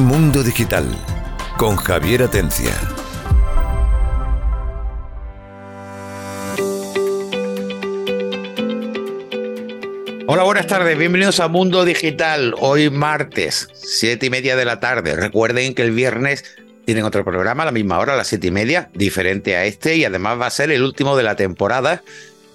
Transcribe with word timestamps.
Mundo 0.00 0.42
Digital 0.42 0.86
con 1.58 1.76
Javier 1.76 2.22
Atencia. 2.22 2.72
Hola, 10.26 10.44
buenas 10.44 10.66
tardes, 10.66 10.96
bienvenidos 10.96 11.38
a 11.40 11.48
Mundo 11.48 11.84
Digital. 11.84 12.54
Hoy 12.58 12.88
martes, 12.88 13.68
siete 13.74 14.26
y 14.26 14.30
media 14.30 14.56
de 14.56 14.64
la 14.64 14.80
tarde. 14.80 15.16
Recuerden 15.16 15.74
que 15.74 15.82
el 15.82 15.90
viernes 15.90 16.44
tienen 16.86 17.04
otro 17.04 17.22
programa 17.22 17.64
a 17.64 17.66
la 17.66 17.72
misma 17.72 17.98
hora, 17.98 18.14
a 18.14 18.16
las 18.16 18.28
siete 18.28 18.46
y 18.46 18.52
media, 18.52 18.88
diferente 18.94 19.56
a 19.56 19.66
este, 19.66 19.96
y 19.96 20.06
además 20.06 20.40
va 20.40 20.46
a 20.46 20.50
ser 20.50 20.70
el 20.70 20.82
último 20.82 21.14
de 21.14 21.24
la 21.24 21.36
temporada 21.36 22.02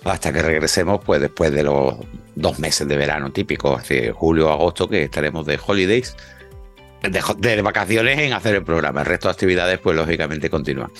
hasta 0.04 0.34
que 0.34 0.42
regresemos, 0.42 1.00
pues 1.06 1.22
después 1.22 1.52
de 1.52 1.64
los 1.64 1.96
dos 2.34 2.58
meses 2.58 2.88
de 2.88 2.98
verano 2.98 3.32
típicos, 3.32 3.84
julio, 4.16 4.52
agosto, 4.52 4.90
que 4.90 5.04
estaremos 5.04 5.46
de 5.46 5.60
holidays, 5.64 6.16
de, 7.12 7.62
vacaciones 7.62 8.20
en 8.20 8.34
hacer 8.34 8.56
el 8.56 8.64
programa. 8.64 9.02
El 9.02 9.08
resto 9.08 9.28
de 9.28 9.34
actividades, 9.34 9.80
pues 9.80 9.96
lógicamente 9.96 10.50
continúan. 10.50 10.92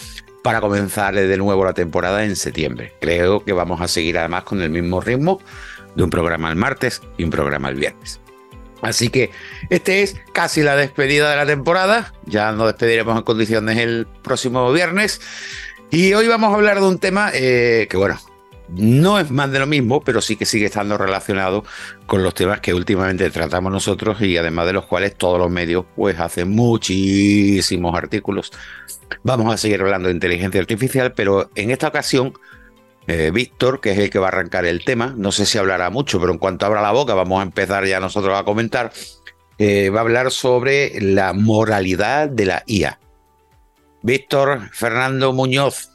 Para 0.44 0.62
comenzar 0.62 1.16
de 1.16 1.38
nuevo 1.38 1.66
la 1.66 1.74
temporada 1.74 2.24
en 2.24 2.36
septiembre. 2.36 2.94
Creo 3.02 3.44
que 3.44 3.54
vamos 3.54 3.82
a 3.82 3.88
seguir 3.88 4.18
además 4.18 4.44
con 4.44 4.62
el 4.62 4.70
mismo 4.70 5.02
ritmo 5.02 5.42
de 5.96 6.04
un 6.04 6.10
programa 6.10 6.50
el 6.50 6.56
martes 6.56 7.02
y 7.18 7.24
un 7.24 7.30
programa 7.30 7.70
el 7.70 7.76
viernes. 7.76 8.20
Así 8.82 9.10
que 9.10 9.32
este 9.70 10.04
es 10.04 10.16
casi 10.34 10.62
la 10.62 10.76
despedida 10.76 11.32
de 11.32 11.38
la 11.38 11.46
temporada. 11.46 12.14
Ya 12.26 12.52
nos 12.52 12.68
despediremos 12.68 13.18
en 13.18 13.24
condiciones 13.24 13.78
el 13.78 14.08
próximo 14.22 14.72
viernes. 14.72 15.22
Y 15.90 16.14
hoy 16.14 16.28
vamos 16.28 16.52
a 16.52 16.56
hablar 16.56 16.80
de 16.80 16.88
un 16.88 17.00
tema 17.00 17.32
eh, 17.34 17.88
que, 17.90 17.98
bueno, 17.98 18.20
no 18.70 19.20
es 19.20 19.32
más 19.32 19.52
de 19.52 19.60
lo 19.60 19.68
mismo, 19.68 20.02
pero 20.02 20.22
sí 20.22 20.36
que 20.36 20.46
sigue 20.46 20.66
estando 20.66 20.98
relacionado 20.98 21.64
con 22.08 22.24
los 22.24 22.34
temas 22.34 22.60
que 22.60 22.74
últimamente 22.74 23.30
tratamos 23.30 23.72
nosotros 23.72 24.22
y 24.22 24.38
además 24.38 24.66
de 24.68 24.74
los 24.74 24.86
cuales 24.86 25.16
todos 25.16 25.40
los 25.40 25.50
medios 25.50 25.86
pues 25.96 26.20
hacen 26.20 26.50
muchísimos 26.50 27.96
artículos. 27.96 28.52
Vamos 29.24 29.54
a 29.54 29.58
seguir 29.58 29.82
hablando 29.82 30.08
de 30.08 30.16
inteligencia 30.16 30.60
artificial, 30.60 31.14
pero 31.14 31.50
en 31.56 31.72
esta 31.72 31.88
ocasión 31.88 32.34
eh, 33.08 33.30
Víctor, 33.32 33.82
que 33.82 33.92
es 33.92 34.00
el 34.00 34.10
que 34.10 34.18
va 34.18 34.28
a 34.28 34.30
arrancar 34.30 34.66
el 34.66 34.84
tema, 34.84 35.14
no 35.16 35.32
sé 35.32 35.46
si 35.46 35.60
hablará 35.60 35.92
mucho, 35.92 36.20
pero 36.20 36.32
en 36.32 36.40
cuanto 36.40 36.66
abra 36.66 36.82
la 36.82 36.92
boca 36.92 37.14
vamos 37.14 37.40
a 37.40 37.44
empezar 37.44 37.86
ya 37.86 38.00
nosotros 38.00 38.38
a 38.38 38.44
comentar, 38.44 38.92
eh, 39.60 39.90
va 39.90 40.00
a 40.00 40.02
hablar 40.02 40.32
sobre 40.32 41.00
la 41.00 41.34
moralidad 41.34 42.30
de 42.30 42.46
la 42.46 42.64
IA. 42.66 43.00
Víctor 44.02 44.70
Fernando 44.72 45.34
Muñoz, 45.34 45.92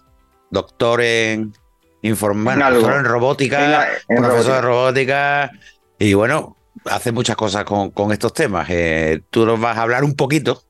doctor 0.50 1.00
en, 1.00 1.52
profesor 2.00 2.96
en 2.96 3.04
robótica, 3.04 3.88
profesor 4.06 4.54
de 4.54 4.60
robótica, 4.60 5.50
y 5.98 6.14
bueno, 6.14 6.56
hace 6.86 7.12
muchas 7.12 7.36
cosas 7.36 7.64
con, 7.64 8.12
estos 8.12 8.32
temas. 8.32 8.68
Eh, 8.70 9.20
tú 9.30 9.44
nos 9.44 9.60
vas 9.60 9.76
a 9.76 9.82
hablar 9.82 10.04
un 10.04 10.14
poquito 10.14 10.62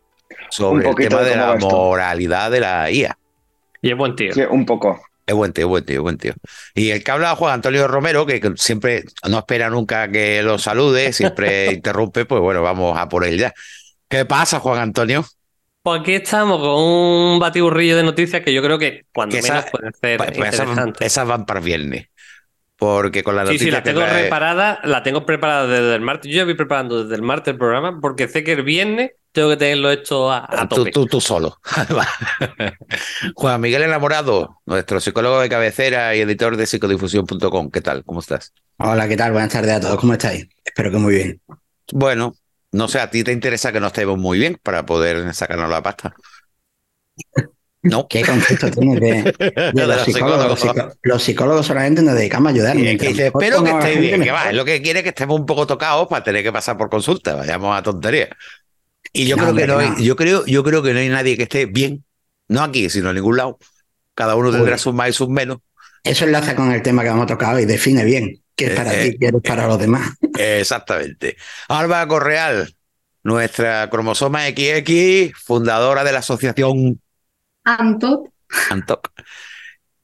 sobre 0.50 0.89
el 0.89 0.95
tema 0.97 1.22
de, 1.22 1.37
la 1.37 1.56
moralidad 1.56 2.50
de 2.50 2.61
la 2.61 2.91
IA. 2.91 3.17
Y 3.83 3.91
es 3.91 3.97
buen 3.97 4.17
tío. 4.17 4.34
Sí, 4.34 4.42
un 4.42 4.67
poco. 4.67 5.00
Es 5.27 5.34
buen 5.34 5.53
tío, 5.53 5.69
buen 5.69 5.84
tío, 5.84 6.03
buen 6.03 6.19
tío. 6.19 6.34
Y 6.75 6.91
el 6.91 7.05
que 7.05 7.11
habla 7.12 7.37
Juan 7.37 7.55
Antonio 7.55 7.87
Romero, 7.87 8.27
que 8.27 8.41
siempre 8.56 9.05
no 9.28 9.39
espera 9.39 9.70
nunca 9.70 10.11
que 10.11 10.42
lo 10.42 10.59
salude, 10.59 11.12
siempre 11.12 11.67
interrumpe, 11.72 12.25
pues 12.25 12.41
bueno, 12.41 12.62
vamos 12.62 12.98
a 12.98 13.09
por 13.09 13.25
él 13.25 13.39
ya. 13.39 13.55
¿Qué 14.09 14.25
pasa, 14.25 14.59
Juan 14.59 14.81
Antonio? 14.81 15.25
Pues 15.83 16.03
aquí 16.03 16.12
estamos 16.12 16.59
con 16.59 16.83
un 16.83 17.39
batiburrillo 17.39 17.97
de 17.97 18.03
noticias 18.03 18.42
que 18.42 18.53
yo 18.53 18.62
creo 18.62 18.78
que 18.78 19.06
cuando 19.14 19.36
menos 19.36 19.64
pueden 19.70 19.92
ser 19.95 20.19
pues, 20.19 20.33
pues 20.37 20.61
esas, 21.00 21.27
van 21.27 21.47
para 21.47 21.61
viernes. 21.61 22.09
Porque 22.77 23.22
con 23.22 23.37
la 23.37 23.45
noticia 23.45 23.59
Sí, 23.59 23.64
sí, 23.67 23.70
la 23.70 23.83
tengo 23.83 24.00
preparada, 24.00 24.81
la 24.84 25.03
tengo 25.03 25.25
preparada 25.25 25.67
desde 25.67 25.95
el 25.95 26.03
martes. 26.03 26.31
Yo 26.31 26.39
ya 26.39 26.45
voy 26.45 26.55
preparando 26.55 27.03
desde 27.03 27.14
el 27.14 27.22
martes 27.22 27.53
el 27.53 27.59
programa 27.59 27.98
porque 28.00 28.28
sé 28.28 28.45
que 28.45 28.53
el 28.53 28.62
viernes 28.62 29.12
tengo 29.32 29.50
que 29.50 29.56
tenerlo 29.56 29.91
hecho 29.91 30.31
a, 30.31 30.69
tope. 30.69 30.91
Tú, 30.91 31.06
tú, 31.06 31.21
solo. 31.21 31.59
Juan 33.34 33.60
Miguel 33.60 33.82
Enamorado, 33.82 34.60
nuestro 34.66 35.00
psicólogo 35.00 35.41
de 35.41 35.49
cabecera 35.49 36.15
y 36.15 36.21
editor 36.21 36.56
de 36.56 36.66
psicodifusión.com. 36.66 37.71
¿Qué 37.71 37.81
tal? 37.81 38.05
¿Cómo 38.05 38.21
estás? 38.21 38.53
Hola, 38.78 39.09
¿qué 39.09 39.16
tal? 39.16 39.32
Buenas 39.32 39.53
tardes 39.53 39.72
a 39.72 39.81
todos. 39.81 39.99
¿Cómo 39.99 40.12
estáis? 40.15 40.47
Espero 40.65 40.91
que 40.91 40.99
muy 40.99 41.15
bien. 41.15 41.41
Bueno, 41.93 42.34
no 42.72 42.88
sé, 42.88 43.00
a 43.00 43.10
ti 43.10 43.25
te 43.25 43.32
interesa 43.32 43.72
que 43.72 43.81
nos 43.81 43.88
estemos 43.88 44.19
muy 44.19 44.38
bien 44.38 44.58
para 44.62 44.86
poder 44.86 45.34
sacarnos 45.34 45.70
la 45.70 45.82
pasta. 45.82 46.14
No. 47.82 48.06
¿Qué 48.08 48.22
concepto 48.22 48.70
tienes 48.70 49.00
de, 49.00 49.34
los, 49.86 50.03
psicólogos? 50.03 50.66
Los, 51.03 51.22
psicólogos 51.22 51.66
solamente 51.66 52.03
nos 52.03 52.14
dedicamos 52.14 52.48
a 52.48 52.54
ayudar. 52.54 52.76
espero 52.76 53.64
que 53.64 53.70
estéis 53.70 54.00
bien, 54.00 54.22
que 54.22 54.31
va, 54.31 54.50
es 54.50 54.56
lo 54.56 54.64
que 54.64 54.82
quiere 54.82 55.03
que 55.03 55.08
estemos 55.08 55.38
un 55.38 55.47
poco 55.47 55.66
tocados 55.66 56.06
para 56.06 56.22
tener 56.22 56.42
que 56.42 56.53
pasar 56.53 56.76
por 56.76 56.91
consulta, 56.91 57.34
vayamos 57.34 57.76
a 57.76 57.82
tontería. 57.82 58.28
Y 59.12 59.26
yo 59.26 59.37
creo 59.37 59.54
que 59.54 59.66
no, 59.66 59.78
hay, 59.78 60.04
yo 60.04 60.14
creo, 60.14 60.44
yo 60.47 60.62
creo 60.62 60.82
que 60.82 60.92
no 60.92 61.00
hay 61.00 61.08
nadie 61.08 61.37
que 61.37 61.44
esté 61.44 61.66
bien, 61.66 62.04
no 62.48 62.62
aquí, 62.62 62.91
sino 62.91 63.08
en 63.08 63.16
ningún 63.16 63.38
lado. 63.38 63.58
Cada 64.14 64.37
uno 64.37 64.52
tendrá 64.52 64.76
sus 64.76 64.92
más 64.92 65.08
y 65.08 65.12
sus 65.14 65.28
menos. 65.28 65.58
Eso 66.04 66.26
enlaza 66.26 66.54
con 66.54 66.70
el 66.72 66.82
tema 66.82 67.02
que 67.02 67.08
hemos 67.08 67.26
tocado 67.26 67.58
y 67.58 67.64
define 67.64 68.04
bien 68.04 68.42
qué 68.60 68.72
es 68.72 68.76
para 68.76 68.94
eh, 68.94 69.10
ti, 69.10 69.19
qué 69.19 69.26
es 69.26 69.32
para 69.43 69.66
los 69.66 69.78
demás. 69.78 70.16
Exactamente. 70.38 71.37
Alba 71.69 72.06
Correal, 72.06 72.75
nuestra 73.22 73.88
cromosoma 73.91 74.47
XX, 74.47 75.32
fundadora 75.37 76.04
de 76.04 76.12
la 76.12 76.19
asociación 76.19 77.00
Antoc. 77.65 78.28
Antoc. 78.70 79.09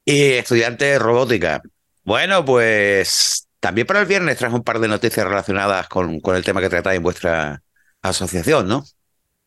Y 0.04 0.32
estudiante 0.32 0.84
de 0.84 0.98
robótica. 0.98 1.62
Bueno, 2.04 2.44
pues 2.44 3.48
también 3.60 3.86
para 3.86 4.00
el 4.00 4.06
viernes 4.06 4.38
traje 4.38 4.54
un 4.54 4.62
par 4.62 4.78
de 4.78 4.88
noticias 4.88 5.26
relacionadas 5.26 5.88
con, 5.88 6.20
con 6.20 6.36
el 6.36 6.44
tema 6.44 6.60
que 6.60 6.68
tratáis 6.68 6.98
en 6.98 7.02
vuestra 7.02 7.62
asociación, 8.02 8.68
¿no? 8.68 8.84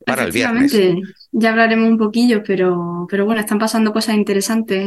Para 0.06 0.24
el 0.24 0.31
viernes. 0.31 0.75
Ya 1.31 1.52
hablaremos 1.52 1.90
un 1.90 1.98
poquillo, 1.98 2.44
pero, 2.44 3.08
pero 3.09 3.25
bueno, 3.25 3.40
están 3.40 3.59
pasando 3.59 3.94
cosas 3.94 4.16
interesantes 4.16 4.86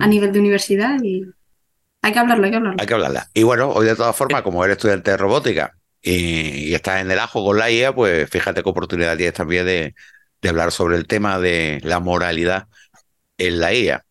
a 0.00 0.06
nivel 0.06 0.32
de 0.32 0.40
universidad 0.40 0.96
y 1.02 1.24
hay 2.04 2.12
que 2.12 2.18
hablarlo, 2.18 2.44
hay 2.44 2.50
que 2.50 2.56
hablarlo. 2.58 2.80
Hay 2.82 2.86
que 2.86 2.94
hablarla. 2.94 3.28
Y 3.32 3.42
bueno, 3.44 3.70
hoy 3.70 3.86
de 3.86 3.96
todas 3.96 4.14
formas, 4.14 4.42
como 4.42 4.62
eres 4.62 4.76
estudiante 4.76 5.12
de 5.12 5.16
robótica 5.16 5.74
y, 6.02 6.74
estás 6.74 7.00
en 7.00 7.10
el 7.10 7.18
ajo 7.18 7.42
con 7.42 7.56
la 7.56 7.70
IA, 7.70 7.94
pues 7.94 8.28
fíjate 8.28 8.62
qué 8.62 8.68
oportunidad 8.68 9.16
tienes 9.16 9.32
también 9.32 9.64
de, 9.64 9.94
de 10.42 10.48
hablar 10.50 10.70
sobre 10.70 10.98
el 10.98 11.06
tema 11.06 11.38
de 11.38 11.80
la 11.82 12.00
moralidad 12.00 12.66
en 13.38 13.58
la 13.58 13.72
IA. 13.72 14.04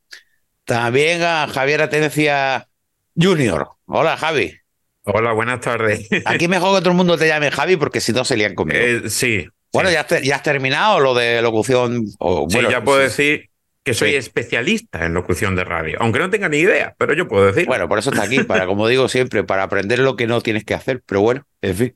También 0.65 1.21
a 1.21 1.47
Javier 1.47 1.83
Atencia 1.83 2.67
Junior. 3.15 3.69
Hola, 3.85 4.17
Javi. 4.17 4.57
Hola, 5.03 5.33
buenas 5.33 5.61
tardes. 5.61 6.09
Aquí 6.25 6.47
mejor 6.47 6.75
que 6.75 6.81
todo 6.81 6.89
el 6.89 6.97
mundo 6.97 7.15
te 7.15 7.27
llame 7.27 7.51
Javi 7.51 7.75
porque 7.75 8.01
si 8.01 8.11
no 8.11 8.25
se 8.25 8.35
lían 8.37 8.55
conmigo. 8.55 8.79
Eh, 8.79 9.09
sí. 9.11 9.47
Bueno, 9.71 9.91
Ya, 9.91 10.07
ya, 10.19 10.37
has 10.37 10.43
terminado 10.43 10.99
lo 10.99 11.13
de 11.13 11.43
locución. 11.43 12.07
sí, 12.07 12.59
ya 12.71 12.83
puedo 12.83 12.97
decir 12.97 13.51
que 13.83 13.93
soy 13.93 14.15
especialista 14.15 15.05
en 15.05 15.13
locución 15.13 15.55
de 15.55 15.65
radio, 15.65 15.97
aunque 15.99 16.19
no 16.19 16.29
tenga 16.29 16.47
ni 16.47 16.57
idea, 16.57 16.95
pero 16.97 17.13
yo 17.13 17.27
puedo 17.27 17.47
decir. 17.47 17.65
Bueno, 17.65 17.89
por 17.89 17.99
eso 17.99 18.11
está 18.11 18.23
aquí, 18.23 18.43
para, 18.43 18.65
como 18.65 18.87
digo 18.87 19.09
siempre, 19.09 19.43
para 19.43 19.63
aprender 19.63 19.99
lo 19.99 20.15
que 20.15 20.25
no 20.25 20.39
tienes 20.41 20.63
que 20.63 20.73
hacer. 20.73 21.03
Pero 21.05 21.21
bueno, 21.21 21.45
en 21.61 21.75
fin. 21.75 21.93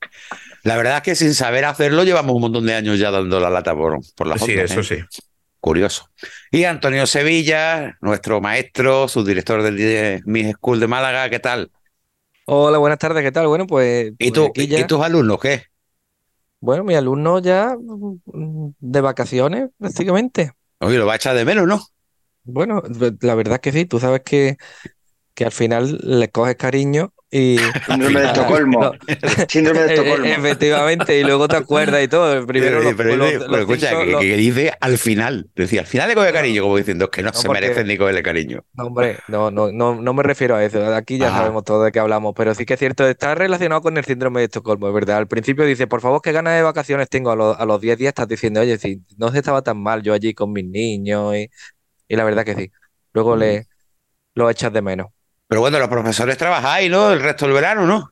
La 0.64 0.76
verdad 0.76 0.97
es 0.97 1.03
que 1.03 1.16
sin 1.16 1.34
saber 1.34 1.64
hacerlo 1.64 2.03
llevamos 2.03 2.36
un 2.36 2.42
montón 2.42 2.66
de 2.66 2.74
años 2.74 3.00
ya 3.00 3.09
dando 3.09 3.40
la 3.40 3.50
lata 3.50 3.74
por, 3.74 4.00
por 4.16 4.28
la 4.28 4.38
Sí, 4.38 4.52
eso 4.52 4.81
¿eh? 4.81 4.84
sí. 4.84 5.22
Curioso. 5.62 6.09
Y 6.52 6.66
Antonio 6.66 7.08
Sevilla, 7.08 7.97
nuestro 8.02 8.42
maestro, 8.42 9.08
subdirector 9.08 9.64
del 9.64 10.22
Mi 10.26 10.52
School 10.53 10.80
de 10.80 10.88
Málaga, 10.88 11.30
¿qué 11.30 11.40
tal? 11.40 11.72
Hola, 12.46 12.78
buenas 12.78 13.00
tardes, 13.00 13.24
¿qué 13.24 13.31
tal? 13.31 13.47
Bueno, 13.47 13.66
pues. 13.66 14.12
¿Y, 14.20 14.31
pues 14.31 14.34
tú, 14.34 14.52
¿Y 14.56 14.84
tus 14.84 15.02
alumnos 15.02 15.40
qué? 15.40 15.64
Bueno, 16.59 16.84
mis 16.84 16.97
alumnos 16.97 17.42
ya 17.42 17.76
mm, 17.78 18.70
de 18.80 19.02
vacaciones, 19.02 19.70
prácticamente. 19.78 20.52
Oye, 20.80 20.98
lo 20.98 21.06
va 21.06 21.14
a 21.14 21.16
echar 21.16 21.36
de 21.36 21.46
menos, 21.46 21.68
¿no? 21.68 21.80
Bueno, 22.44 22.82
la 23.22 23.36
verdad 23.36 23.56
es 23.56 23.62
que 23.62 23.72
sí, 23.72 23.86
tú 23.86 24.00
sabes 24.00 24.22
que, 24.24 24.58
que 25.36 25.46
al 25.46 25.52
final 25.54 26.00
le 26.03 26.32
coges 26.32 26.56
cariño 26.58 27.14
y, 27.29 27.58
Síndrome 27.85 28.22
de 28.22 28.28
Estocolmo. 28.28 28.91
Síndrome 29.50 29.82
de 29.82 29.94
Estocolmo. 29.96 30.26
Efectivamente, 30.26 31.20
y 31.20 31.24
luego 31.24 31.47
te 31.47 31.58
acuerdas 31.58 32.03
y 32.03 32.08
todo. 32.08 32.46
Primero 32.47 32.79
pero, 32.96 33.58
escucha, 33.58 33.91
que, 34.20 34.38
dice 34.38 34.72
al 34.79 34.97
final. 34.97 35.50
Decía, 35.56 35.82
al 35.82 35.88
final 35.88 36.08
le 36.08 36.16
coge 36.16 36.32
cariño, 36.32 36.64
como 36.64 36.78
diciendo 36.78 37.09
que 37.09 37.24
no, 37.24 37.34
se 37.34 37.50
merecen 37.50 37.88
ni 37.88 37.97
cogerle 37.97 38.24
cariño. 38.24 38.64
No, 38.74 38.85
hombre, 38.85 39.18
no, 39.28 39.52
no, 39.52 39.72
no, 39.72 39.96
no 39.96 40.14
me 40.14 40.24
refiero 40.24 40.56
a 40.56 40.64
eso. 40.64 40.96
Aquí 40.96 41.18
ya 41.18 41.29
sabemos 41.29 41.66
todo 41.66 41.84
de 41.84 41.91
qué 41.91 42.00
hablamos, 42.00 42.34
pero 42.35 42.56
sí 42.56 42.66
que 42.66 42.76
es 42.76 42.79
cierto, 42.79 43.08
está 43.08 43.35
relacionado 43.35 43.82
con 43.82 43.97
el 43.97 44.06
síndrome 44.06 44.40
de 44.40 44.46
Estocolmo, 44.46 44.88
es 44.88 44.94
verdad. 44.94 45.18
Al 45.18 45.28
principio 45.28 45.66
dice, 45.66 45.88
por 45.88 46.00
favor, 46.00 46.22
qué 46.22 46.32
ganas 46.32 46.56
de 46.56 46.62
vacaciones 46.62 47.09
tengo. 47.09 47.32
A, 47.32 47.35
los, 47.35 47.59
a 47.59 47.66
los 47.66 47.82
10 47.82 47.97
días 47.97 48.09
estás 48.09 48.28
diciendo, 48.28 48.62
oye, 48.62 48.78
si 48.78 49.02
no 49.18 49.32
se 49.32 49.40
estaba 49.40 49.62
tan 49.62 49.82
mal 49.82 50.02
yo 50.02 50.14
allí 50.14 50.34
con 50.34 50.53
mis 50.53 50.66
niños, 50.66 51.35
y, 51.35 51.50
y 52.08 52.16
la 52.16 52.23
verdad 52.23 52.46
que 52.46 52.56
sí. 52.56 52.72
Luego 53.14 53.35
le 53.35 53.68
lo 54.35 54.50
echas 54.50 54.72
de 54.72 54.82
menos. 54.82 55.08
Pero 55.47 55.61
bueno, 55.61 55.79
los 55.79 55.88
profesores 55.88 56.38
trabajáis, 56.38 56.90
¿no? 56.91 57.11
El 57.11 57.22
resto 57.22 57.46
del 57.46 57.53
verano, 57.53 57.85
¿no? 57.85 58.11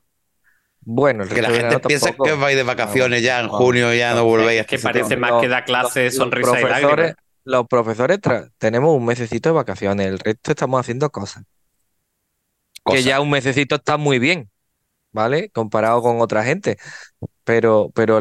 Bueno, 0.82 1.24
el 1.24 1.30
que 1.30 1.42
la 1.42 1.50
gente 1.50 1.80
piensa 1.80 2.12
que 2.12 2.34
vais 2.34 2.56
de 2.56 2.64
vacaciones 2.64 3.22
ya 3.24 3.40
en 3.40 3.50
junio, 3.50 3.94
ya 3.94 4.14
no 4.14 4.24
volvéis. 4.24 4.62
Es 4.62 4.68
que 4.68 4.80
parece 4.80 5.18
más 5.18 5.42
que 5.42 5.48
da 5.48 5.64
clases, 5.64 6.16
sonrisa 6.16 6.60
y 6.60 6.64
lágrimas. 6.64 7.16
Los 7.44 7.68
profesores 7.68 8.20
tenemos 8.58 8.96
un 8.96 9.06
mesecito 9.06 9.50
de 9.50 9.54
vacaciones, 9.54 10.08
el 10.08 10.20
resto 10.20 10.52
estamos 10.52 10.80
haciendo 10.80 11.10
cosas. 11.12 11.44
Que 12.86 13.02
ya 13.04 13.20
un 13.20 13.32
mesecito 13.32 13.76
está 13.76 13.98
muy 13.98 14.20
bien, 14.20 14.50
¿vale? 15.12 15.50
Comparado 15.50 16.02
con 16.02 16.22
otra 16.22 16.44
gente. 16.44 16.78
pero, 17.44 17.92
pero 17.94 18.20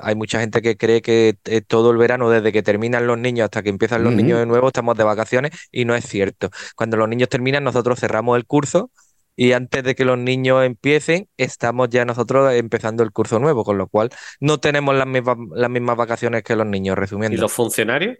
hay 0.00 0.14
mucha 0.14 0.40
gente 0.40 0.62
que 0.62 0.76
cree 0.76 1.02
que 1.02 1.36
todo 1.66 1.90
el 1.90 1.96
verano, 1.96 2.30
desde 2.30 2.52
que 2.52 2.62
terminan 2.62 3.06
los 3.06 3.18
niños 3.18 3.44
hasta 3.44 3.62
que 3.62 3.68
empiezan 3.68 4.04
los 4.04 4.12
niños 4.12 4.38
de 4.38 4.46
nuevo, 4.46 4.68
estamos 4.68 4.96
de 4.96 5.04
vacaciones 5.04 5.52
y 5.70 5.84
no 5.84 5.94
es 5.94 6.06
cierto. 6.06 6.50
Cuando 6.76 6.96
los 6.96 7.08
niños 7.08 7.28
terminan, 7.28 7.64
nosotros 7.64 8.00
cerramos 8.00 8.36
el 8.36 8.46
curso 8.46 8.90
y 9.36 9.52
antes 9.52 9.82
de 9.82 9.94
que 9.94 10.04
los 10.04 10.18
niños 10.18 10.64
empiecen, 10.64 11.28
estamos 11.36 11.88
ya 11.88 12.04
nosotros 12.04 12.52
empezando 12.54 13.02
el 13.02 13.10
curso 13.10 13.38
nuevo, 13.40 13.64
con 13.64 13.78
lo 13.78 13.88
cual 13.88 14.10
no 14.40 14.58
tenemos 14.58 14.94
las 14.94 15.06
mismas, 15.06 15.36
las 15.54 15.70
mismas 15.70 15.96
vacaciones 15.96 16.42
que 16.42 16.56
los 16.56 16.66
niños, 16.66 16.96
resumiendo. 16.96 17.36
¿Y 17.36 17.40
los 17.40 17.52
funcionarios? 17.52 18.18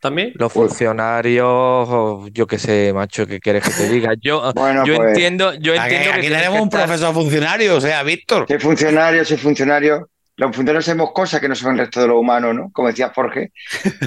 ¿También? 0.00 0.32
Los 0.36 0.52
funcionarios, 0.52 2.30
yo 2.32 2.46
qué 2.46 2.58
sé, 2.58 2.92
macho, 2.94 3.26
¿qué 3.26 3.40
quieres 3.40 3.64
que 3.64 3.70
te 3.70 3.88
diga? 3.92 4.14
Yo, 4.20 4.52
yo 4.84 4.96
pues, 4.96 5.08
entiendo, 5.08 5.52
yo 5.54 5.74
entiendo 5.74 6.10
aquí, 6.12 6.28
tenemos 6.28 6.60
un 6.60 6.70
profesor 6.70 7.12
funcionario, 7.12 7.76
o 7.76 7.80
sea, 7.80 8.02
Víctor. 8.02 8.46
¿Qué 8.46 8.58
funcionario, 8.58 9.24
sí 9.24 9.36
funcionario? 9.36 10.09
Los 10.40 10.56
funcionarios 10.56 10.88
hacemos 10.88 11.12
cosas 11.12 11.38
que 11.38 11.50
no 11.50 11.54
son 11.54 11.72
el 11.72 11.80
resto 11.80 12.00
de 12.00 12.08
los 12.08 12.16
humanos, 12.16 12.54
¿no? 12.54 12.70
Como 12.72 12.88
decía 12.88 13.12
Jorge. 13.14 13.52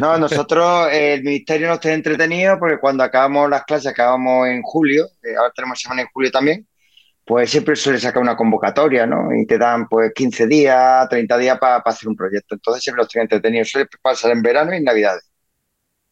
No, 0.01 0.17
nosotros, 0.17 0.89
el 0.91 1.21
ministerio 1.21 1.67
nos 1.67 1.79
tiene 1.79 1.93
entretenido 1.93 2.57
porque 2.57 2.79
cuando 2.79 3.03
acabamos 3.03 3.51
las 3.51 3.63
clases, 3.65 3.91
acabamos 3.91 4.47
en 4.47 4.63
julio, 4.63 5.05
eh, 5.21 5.35
ahora 5.37 5.53
tenemos 5.55 5.79
semana 5.79 6.01
en 6.01 6.07
julio 6.11 6.31
también, 6.31 6.67
pues 7.23 7.51
siempre 7.51 7.75
suele 7.75 7.99
sacar 7.99 8.19
una 8.19 8.35
convocatoria, 8.35 9.05
¿no? 9.05 9.31
Y 9.31 9.45
te 9.45 9.59
dan 9.59 9.87
pues 9.87 10.11
15 10.11 10.47
días, 10.47 11.07
30 11.07 11.37
días 11.37 11.59
para 11.59 11.77
hacer 11.77 12.09
un 12.09 12.15
proyecto. 12.15 12.55
Entonces 12.55 12.81
siempre 12.81 13.03
los 13.03 13.09
tienen 13.09 13.25
entretenidos. 13.25 13.69
Suele 13.69 13.87
pasar 14.01 14.31
en 14.31 14.41
verano 14.41 14.73
y 14.73 14.77
en 14.77 14.85
Navidades. 14.85 15.29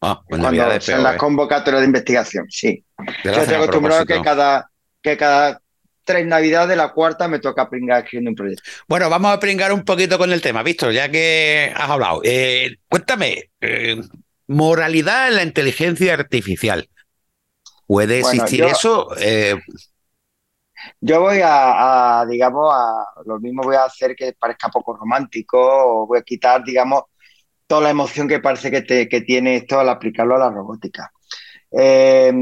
Ah, 0.02 0.22
pues 0.28 0.40
Cuando 0.40 0.80
son 0.80 1.02
las 1.02 1.14
¿eh? 1.16 1.18
convocatorias 1.18 1.80
de 1.80 1.86
investigación, 1.86 2.46
sí. 2.48 2.84
Yo 3.24 3.32
estoy 3.32 3.54
acostumbrado 3.56 4.06
que 4.06 4.22
cada, 4.22 4.70
que 5.02 5.16
cada 5.16 5.61
tres 6.04 6.26
navidades, 6.26 6.76
la 6.76 6.92
cuarta 6.92 7.28
me 7.28 7.38
toca 7.38 7.68
pringar 7.68 8.02
escribiendo 8.02 8.30
un 8.30 8.36
proyecto. 8.36 8.62
Bueno, 8.88 9.08
vamos 9.08 9.32
a 9.32 9.40
pringar 9.40 9.72
un 9.72 9.84
poquito 9.84 10.18
con 10.18 10.32
el 10.32 10.40
tema, 10.40 10.62
Víctor, 10.62 10.92
ya 10.92 11.10
que 11.10 11.72
has 11.74 11.90
hablado. 11.90 12.20
Eh, 12.24 12.76
cuéntame, 12.88 13.50
eh, 13.60 14.00
moralidad 14.46 15.28
en 15.28 15.36
la 15.36 15.42
inteligencia 15.42 16.14
artificial. 16.14 16.88
¿Puede 17.86 18.20
existir 18.20 18.64
eso? 18.64 19.08
Yo 21.00 21.20
voy 21.20 21.40
a, 21.42 22.24
digamos, 22.28 22.72
a 22.72 23.04
lo 23.24 23.38
mismo 23.38 23.62
voy 23.62 23.76
a 23.76 23.84
hacer 23.84 24.14
que 24.16 24.32
parezca 24.32 24.68
poco 24.68 24.96
romántico, 24.96 25.58
o 25.60 26.06
voy 26.06 26.18
a 26.18 26.22
quitar, 26.22 26.64
digamos, 26.64 27.04
toda 27.66 27.82
la 27.82 27.90
emoción 27.90 28.28
que 28.28 28.40
parece 28.40 28.70
que, 28.70 29.20
tiene 29.22 29.56
esto 29.56 29.80
al 29.80 29.88
aplicarlo 29.88 30.36
a 30.36 30.38
la 30.38 30.50
robótica. 30.50 31.12
Eh, 31.78 32.32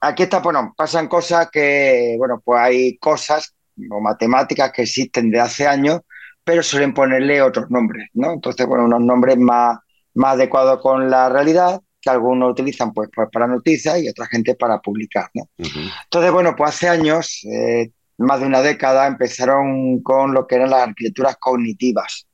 aquí 0.00 0.24
está, 0.24 0.40
bueno, 0.40 0.74
pasan 0.76 1.08
cosas 1.08 1.48
que, 1.50 2.16
bueno, 2.18 2.40
pues 2.44 2.60
hay 2.60 2.96
cosas 2.98 3.54
o 3.90 4.00
matemáticas 4.00 4.72
que 4.72 4.82
existen 4.82 5.30
de 5.30 5.40
hace 5.40 5.66
años, 5.66 6.00
pero 6.42 6.62
suelen 6.62 6.92
ponerle 6.92 7.40
otros 7.42 7.70
nombres, 7.70 8.08
¿no? 8.14 8.32
Entonces, 8.32 8.66
bueno, 8.66 8.84
unos 8.84 9.00
nombres 9.00 9.38
más, 9.38 9.78
más 10.14 10.34
adecuados 10.34 10.80
con 10.80 11.10
la 11.10 11.28
realidad, 11.28 11.80
que 12.00 12.10
algunos 12.10 12.50
utilizan 12.50 12.92
pues, 12.92 13.08
pues 13.14 13.28
para 13.32 13.46
noticias 13.46 14.02
y 14.02 14.08
otra 14.08 14.26
gente 14.26 14.54
para 14.54 14.78
publicar, 14.80 15.30
¿no? 15.34 15.48
Entonces, 15.56 16.32
bueno, 16.32 16.54
pues 16.56 16.70
hace 16.70 16.88
años, 16.88 17.44
eh, 17.50 17.90
más 18.18 18.40
de 18.40 18.46
una 18.46 18.60
década, 18.60 19.06
empezaron 19.06 20.02
con 20.02 20.34
lo 20.34 20.46
que 20.46 20.56
eran 20.56 20.70
las 20.70 20.88
arquitecturas 20.88 21.36
cognitivas. 21.36 22.26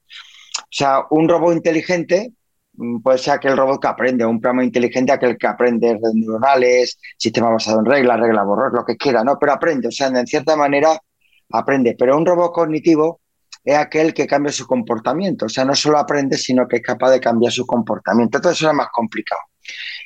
O 0.58 0.72
sea, 0.72 1.04
un 1.10 1.28
robot 1.28 1.54
inteligente 1.54 2.32
puede 3.03 3.19
ser 3.19 3.35
aquel 3.35 3.56
robot 3.56 3.81
que 3.81 3.88
aprende, 3.88 4.25
un 4.25 4.41
programa 4.41 4.65
inteligente 4.65 5.12
aquel 5.12 5.37
que 5.37 5.47
aprende 5.47 5.93
redes 5.94 6.15
neuronales, 6.15 6.99
sistema 7.19 7.50
basado 7.50 7.81
en 7.81 7.87
reglas, 7.87 8.21
reglas 8.21 8.47
borrar, 8.47 8.73
lo 8.73 8.85
que 8.85 8.97
quiera, 8.97 9.23
¿no? 9.25 9.38
Pero 9.38 9.53
aprende, 9.53 9.88
o 9.88 9.91
sea, 9.91 10.09
en 10.09 10.27
cierta 10.27 10.56
manera 10.56 10.99
aprende. 11.50 11.97
Pero 11.99 12.17
un 12.17 12.27
robot 12.27 12.53
cognitivo 12.53 13.21
es 13.65 13.77
aquel 13.77 14.15
que 14.15 14.27
cambia 14.27 14.53
su 14.53 14.67
comportamiento, 14.67 15.47
o 15.47 15.49
sea, 15.49 15.65
no 15.65 15.75
solo 15.75 15.99
aprende, 15.99 16.38
sino 16.38 16.67
que 16.67 16.77
es 16.77 16.82
capaz 16.82 17.11
de 17.11 17.21
cambiar 17.21 17.53
su 17.53 17.67
comportamiento. 17.67 18.38
Entonces 18.38 18.61
eso 18.61 18.71
es 18.71 18.77
más 18.77 18.88
complicado. 18.93 19.43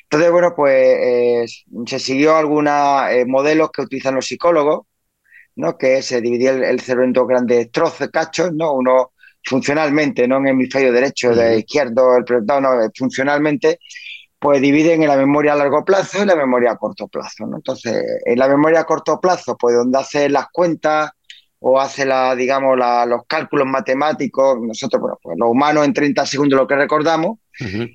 Entonces, 0.03 0.31
bueno, 0.31 0.53
pues 0.55 0.73
eh, 0.75 1.45
se 1.85 1.99
siguió 1.99 2.35
algunos 2.35 3.09
eh, 3.09 3.25
modelos 3.25 3.71
que 3.71 3.81
utilizan 3.81 4.15
los 4.15 4.27
psicólogos, 4.27 4.85
¿no? 5.55 5.77
Que 5.77 6.01
se 6.01 6.21
dividía 6.21 6.51
el, 6.51 6.63
el 6.63 6.79
cerebro 6.81 7.05
en 7.05 7.13
dos 7.13 7.27
grandes 7.27 7.71
trozos, 7.71 8.09
cachos, 8.09 8.53
¿no? 8.53 8.73
Uno 8.73 9.13
funcionalmente, 9.45 10.27
no 10.27 10.37
en 10.37 10.47
hemisferio 10.47 10.91
derecho, 10.91 11.33
de 11.33 11.59
izquierdo, 11.59 12.17
el 12.17 12.25
no, 12.45 12.81
eh, 12.81 12.89
funcionalmente, 12.95 13.79
pues 14.39 14.61
dividen 14.61 15.03
en 15.03 15.09
la 15.09 15.17
memoria 15.17 15.53
a 15.53 15.55
largo 15.55 15.85
plazo 15.85 16.23
y 16.23 16.25
la 16.25 16.35
memoria 16.35 16.71
a 16.71 16.77
corto 16.77 17.07
plazo. 17.07 17.45
¿no? 17.45 17.57
Entonces, 17.57 18.03
en 18.25 18.37
la 18.37 18.47
memoria 18.47 18.81
a 18.81 18.83
corto 18.85 19.19
plazo, 19.19 19.55
pues 19.57 19.75
donde 19.75 19.97
hace 19.99 20.29
las 20.29 20.47
cuentas 20.51 21.11
o 21.59 21.79
hace 21.79 22.05
la, 22.05 22.35
digamos, 22.35 22.77
los 23.07 23.21
cálculos 23.27 23.67
matemáticos, 23.67 24.57
nosotros, 24.61 25.01
bueno, 25.01 25.19
pues 25.21 25.37
los 25.39 25.49
humanos 25.49 25.85
en 25.85 25.93
30 25.93 26.25
segundos 26.25 26.59
lo 26.59 26.67
que 26.67 26.75
recordamos, 26.75 27.39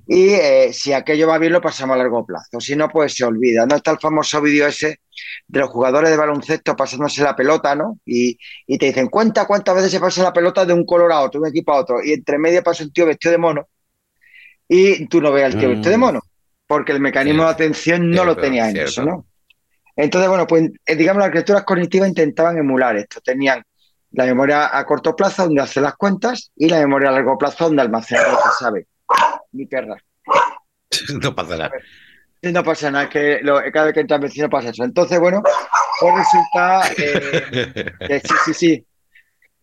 y 0.07 0.31
eh, 0.31 0.73
si 0.73 0.93
aquello 0.95 1.29
va 1.29 1.37
bien 1.37 1.53
lo 1.53 1.61
pasamos 1.61 1.95
a 1.95 1.99
largo 1.99 2.25
plazo, 2.25 2.61
si 2.61 2.75
no, 2.75 2.89
pues 2.89 3.15
se 3.15 3.25
olvida. 3.25 3.67
¿No 3.67 3.77
está 3.77 3.91
el 3.91 3.99
famoso 3.99 4.41
vídeo 4.41 4.67
ese 4.67 5.01
de 5.47 5.61
los 5.61 5.69
jugadores 5.69 6.11
de 6.11 6.17
baloncesto 6.17 6.75
pasándose 6.75 7.23
la 7.23 7.37
pelota, 7.37 7.75
¿no? 7.75 7.99
Y, 8.07 8.39
te 8.79 8.87
dicen, 8.87 9.09
cuenta 9.09 9.47
cuántas 9.47 9.75
veces 9.75 9.91
se 9.91 10.01
pasa 10.01 10.23
la 10.23 10.33
pelota 10.33 10.65
de 10.65 10.73
un 10.73 10.87
color 10.87 11.13
a 11.13 11.21
otro, 11.21 11.41
de 11.41 11.49
un 11.49 11.51
equipo 11.51 11.73
a 11.73 11.81
otro, 11.81 12.03
y 12.03 12.13
entre 12.13 12.39
medio 12.39 12.63
pasa 12.63 12.85
un 12.85 12.93
tío 12.93 13.05
vestido 13.05 13.33
de 13.33 13.39
mono, 13.39 13.69
y 14.67 15.07
tú 15.09 15.21
no 15.21 15.31
ves 15.31 15.45
al 15.45 15.59
tío 15.59 15.69
vestido 15.69 15.91
de 15.91 15.99
mm. 15.99 16.01
mono, 16.01 16.21
porque 16.67 16.93
el 16.93 17.01
mecanismo 17.01 17.45
de 17.45 17.51
atención 17.51 18.11
no 18.11 18.25
lo 18.25 18.37
tenía 18.37 18.71
en 18.71 18.79
eso, 18.79 19.05
¿no? 19.05 19.27
Entonces, 19.97 20.29
bueno, 20.29 20.47
pues 20.47 20.71
eh, 20.87 20.97
digamos, 20.97 21.21
las 21.21 21.27
arquitecturas 21.27 21.65
cognitivas 21.65 22.09
intentaban 22.09 22.59
emular 22.59 22.97
esto. 22.97 23.21
Tenían 23.21 23.63
la 24.13 24.25
memoria 24.25 24.77
a 24.77 24.85
corto 24.85 25.15
plazo, 25.15 25.45
donde 25.45 25.63
hace 25.63 25.81
las 25.81 25.95
cuentas, 25.97 26.51
y 26.57 26.69
la 26.69 26.79
memoria 26.79 27.11
a 27.11 27.13
largo 27.13 27.39
plazo, 27.39 27.65
donde 27.65 27.83
almacena 27.83 28.23
lo 28.29 28.37
que 28.37 28.49
sabe. 28.59 28.87
Mi 29.53 29.67
perra. 29.67 29.97
No 31.23 31.35
pasa 31.35 31.57
nada. 31.57 31.71
No 32.43 32.65
pasa 32.65 32.91
nada, 32.91 33.09
que 33.09 33.41
cada 33.73 33.87
vez 33.87 33.95
que 33.95 34.01
entra 34.01 34.17
el 34.17 34.23
vecino 34.23 34.49
pasa 34.49 34.71
eso. 34.71 34.83
Entonces, 34.83 35.21
bueno, 35.21 35.41
pues 36.01 36.15
resulta 36.15 36.83
eh, 36.97 38.21
sí, 38.25 38.35
sí, 38.47 38.55
sí. 38.55 38.87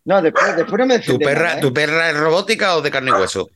No, 0.04 0.22
después, 0.22 0.56
después 0.56 0.78
no 0.78 0.86
me 0.86 0.98
¿Tu 1.00 1.18
perra, 1.18 1.58
¿eh? 1.58 1.60
¿Tu 1.60 1.72
perra 1.72 2.10
es 2.10 2.16
robótica 2.16 2.76
o 2.76 2.80
de 2.80 2.90
carne 2.90 3.10
y 3.10 3.20
hueso? 3.20 3.50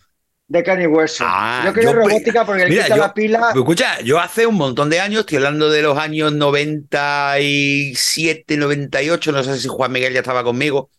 De 0.52 0.82
y 0.82 0.86
hueso. 0.86 1.24
Ah, 1.26 1.62
yo 1.64 1.72
quiero 1.72 1.94
robótica 1.94 2.44
porque 2.44 2.68
le 2.68 2.82
quita 2.82 2.94
la 2.94 3.14
pila. 3.14 3.52
Escucha, 3.54 4.02
yo 4.02 4.20
hace 4.20 4.46
un 4.46 4.56
montón 4.56 4.90
de 4.90 5.00
años, 5.00 5.20
estoy 5.20 5.38
hablando 5.38 5.70
de 5.70 5.80
los 5.80 5.96
años 5.96 6.30
97, 6.34 8.58
98, 8.58 9.32
no 9.32 9.42
sé 9.42 9.58
si 9.58 9.68
Juan 9.68 9.90
Miguel 9.90 10.12
ya 10.12 10.18
estaba 10.18 10.44
conmigo, 10.44 10.90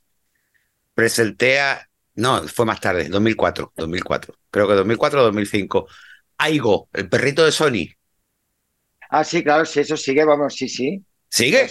presenté 0.95 1.59
a. 1.59 1.87
No, 2.15 2.41
fue 2.47 2.65
más 2.65 2.81
tarde, 2.81 3.09
2004, 3.09 3.73
2004. 3.75 4.33
Creo 4.49 4.67
que 4.67 4.73
2004 4.73 5.21
o 5.21 5.23
2005. 5.25 5.87
Aigo, 6.39 6.89
el 6.91 7.07
perrito 7.07 7.45
de 7.45 7.51
Sony. 7.51 7.89
Ah, 9.11 9.23
sí, 9.23 9.43
claro, 9.43 9.65
sí, 9.65 9.81
eso 9.81 9.95
sigue, 9.95 10.25
vamos, 10.25 10.55
sí, 10.55 10.67
sí. 10.67 10.99
¿Sigue? 11.29 11.69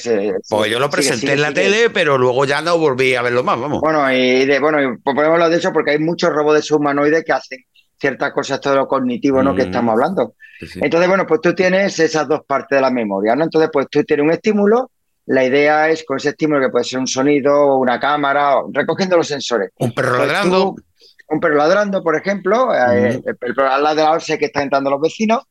Pues 0.48 0.70
yo 0.70 0.78
lo 0.78 0.88
presenté 0.88 1.32
en 1.32 1.42
la 1.42 1.52
tele, 1.52 1.90
pero 1.90 2.16
luego 2.16 2.44
ya 2.44 2.62
no 2.62 2.78
volví 2.78 3.16
a 3.16 3.22
verlo 3.22 3.42
más, 3.42 3.58
vamos. 3.58 3.80
Bueno, 3.80 4.08
y 4.12 4.44
de, 4.44 4.60
bueno, 4.60 4.78
pues 5.02 5.16
podemos 5.16 5.34
hablar 5.34 5.50
de 5.50 5.56
eso 5.56 5.72
porque 5.72 5.90
hay 5.92 5.98
muchos 5.98 6.30
robots 6.30 6.70
humanoides 6.70 7.24
que 7.24 7.32
hacen 7.32 7.58
ciertas 8.02 8.32
cosas, 8.32 8.60
todo 8.60 8.74
lo 8.74 8.88
cognitivo, 8.88 9.42
¿no? 9.42 9.54
Que 9.54 9.62
mm. 9.62 9.66
estamos 9.66 9.92
hablando. 9.92 10.34
Entonces, 10.60 11.08
bueno, 11.08 11.26
pues 11.26 11.40
tú 11.40 11.54
tienes 11.54 11.98
esas 11.98 12.28
dos 12.28 12.40
partes 12.46 12.76
de 12.76 12.82
la 12.82 12.90
memoria, 12.90 13.34
¿no? 13.34 13.44
Entonces, 13.44 13.70
pues 13.72 13.86
tú 13.88 14.02
tienes 14.04 14.24
un 14.24 14.32
estímulo, 14.32 14.90
la 15.26 15.44
idea 15.44 15.88
es 15.88 16.04
con 16.04 16.16
ese 16.16 16.30
estímulo 16.30 16.60
que 16.60 16.68
puede 16.68 16.84
ser 16.84 16.98
un 16.98 17.06
sonido, 17.06 17.78
una 17.78 17.98
cámara, 18.00 18.56
recogiendo 18.72 19.16
los 19.16 19.28
sensores. 19.28 19.70
Un 19.78 19.92
perro 19.92 20.16
pues 20.16 20.28
ladrando. 20.28 20.74
un 21.28 21.40
perro 21.40 21.54
ladrando, 21.54 22.02
por 22.02 22.16
ejemplo, 22.16 22.74
eh, 22.74 23.22
el, 23.24 23.36
perro 23.36 23.70
al 23.70 23.82
lado 23.82 23.96
de 23.96 24.02
la 24.02 24.38
que 24.38 24.46
están 24.46 24.64
entrando 24.64 24.90
los 24.90 25.00
vecinos. 25.00 25.44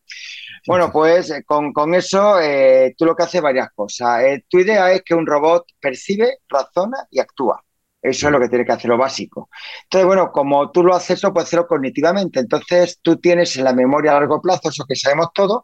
Bueno, 0.68 0.92
pues 0.92 1.32
eh, 1.32 1.44
con, 1.44 1.96
eso 1.96 2.40
eh, 2.40 2.94
tú 2.96 3.06
lo 3.06 3.16
que 3.16 3.24
haces 3.24 3.42
varias 3.42 3.70
cosas. 3.74 4.22
Eh, 4.24 4.46
tu 4.48 4.60
idea 4.60 4.92
es 4.92 5.02
que 5.04 5.16
un 5.16 5.26
robot 5.26 5.66
percibe, 5.80 6.40
razona 6.48 7.08
y 7.10 7.20
actúa. 7.20 7.64
Eso 8.02 8.28
es 8.28 8.32
lo 8.32 8.40
que 8.40 8.50
tiene 8.50 8.66
que 8.66 8.72
hacer, 8.72 8.90
lo 8.90 8.98
básico. 8.98 9.50
Entonces, 9.84 10.06
bueno, 10.08 10.32
como 10.32 10.72
tú 10.72 10.84
lo 10.84 10.96
haces, 10.96 11.20
eso 11.20 11.32
puedes 11.32 11.48
hacerlo 11.48 11.68
cognitivamente. 11.68 12.40
Entonces, 12.40 13.00
tú 13.02 13.18
tienes 13.18 13.56
en 13.58 13.64
la 13.64 13.74
memoria 13.74 14.12
a 14.12 14.14
largo 14.16 14.42
plazo, 14.42 14.70
eso 14.70 14.86
que 14.86 14.96
sabemos 14.96 15.28
todos, 15.34 15.64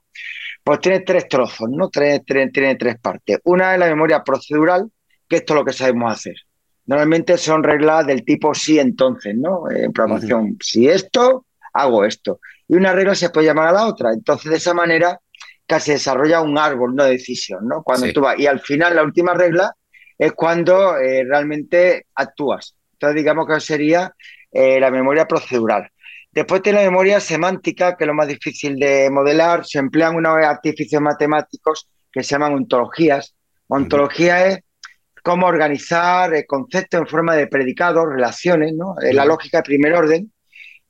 pues 0.63 0.79
tiene 0.79 1.00
tres 1.00 1.27
trozos, 1.27 1.70
¿no? 1.70 1.89
Tiene, 1.89 2.20
tres 2.22 3.00
partes. 3.01 3.39
Una 3.46 3.74
es 3.74 3.79
la 3.79 3.88
memoria 3.88 4.24
procedural, 4.24 4.91
que 5.27 5.38
esto 5.38 5.53
es 5.53 5.60
lo 5.60 5.65
que 5.65 5.74
sabemos 5.74 6.12
hacer. 6.12 6.36
Normalmente 6.86 7.38
son 7.38 7.63
reglas 7.63 8.06
del 8.06 8.24
tipo 8.24 8.53
sí, 8.53 8.79
entonces, 8.79 9.36
¿no? 9.36 9.70
En 9.70 9.91
programación, 9.91 10.58
si 10.62 10.88
esto, 10.88 11.46
hago 11.74 12.06
esto 12.06 12.39
y 12.67 12.75
una 12.75 12.94
regla 12.94 13.15
se 13.15 13.29
puede 13.29 13.48
llamar 13.48 13.70
a 13.70 13.72
la 13.72 13.88
otra. 13.88 14.12
Entonces, 14.12 14.51
de 14.51 14.58
esa 14.58 14.74
manera, 14.74 15.20
casi 15.65 15.91
desarrolla 15.91 16.41
un 16.41 16.58
árbol, 16.58 16.91
una 16.91 17.06
decisión, 17.06 17.67
¿no? 17.67 17.84
Cuando 17.84 18.12
tú 18.12 18.22
vas. 18.22 18.38
Y 18.38 18.48
al 18.48 18.60
final, 18.60 18.96
la 18.96 19.03
última 19.03 19.34
regla 19.34 19.74
es 20.17 20.33
cuando 20.33 20.97
eh, 20.97 21.24
realmente 21.24 22.07
actúas. 22.15 22.75
Entonces, 22.93 23.15
digamos 23.15 23.47
que 23.47 23.59
sería 23.59 24.13
eh, 24.51 24.79
la 24.79 24.89
memoria 24.89 25.27
procedural. 25.27 25.89
Después 26.31 26.62
tiene 26.62 26.79
la 26.79 26.86
memoria 26.86 27.19
semántica, 27.19 27.95
que 27.95 28.03
es 28.03 28.07
lo 28.07 28.13
más 28.13 28.27
difícil 28.27 28.77
de 28.77 29.09
modelar. 29.09 29.65
Se 29.65 29.79
emplean 29.79 30.15
unos 30.15 30.38
artificios 30.43 31.01
matemáticos 31.01 31.88
que 32.12 32.24
se 32.24 32.31
llaman 32.31 32.53
ontologías. 32.53 33.36
Ontología 33.67 34.47
es 34.47 34.59
cómo 35.24 35.47
organizar 35.47 36.33
el 36.33 36.45
concepto 36.45 36.97
en 36.97 37.07
forma 37.07 37.36
de 37.36 37.47
predicados, 37.47 38.05
relaciones, 38.07 38.74
¿no? 38.74 38.95
La 39.12 39.25
lógica 39.25 39.57
de 39.57 39.63
primer 39.63 39.93
orden, 39.93 40.31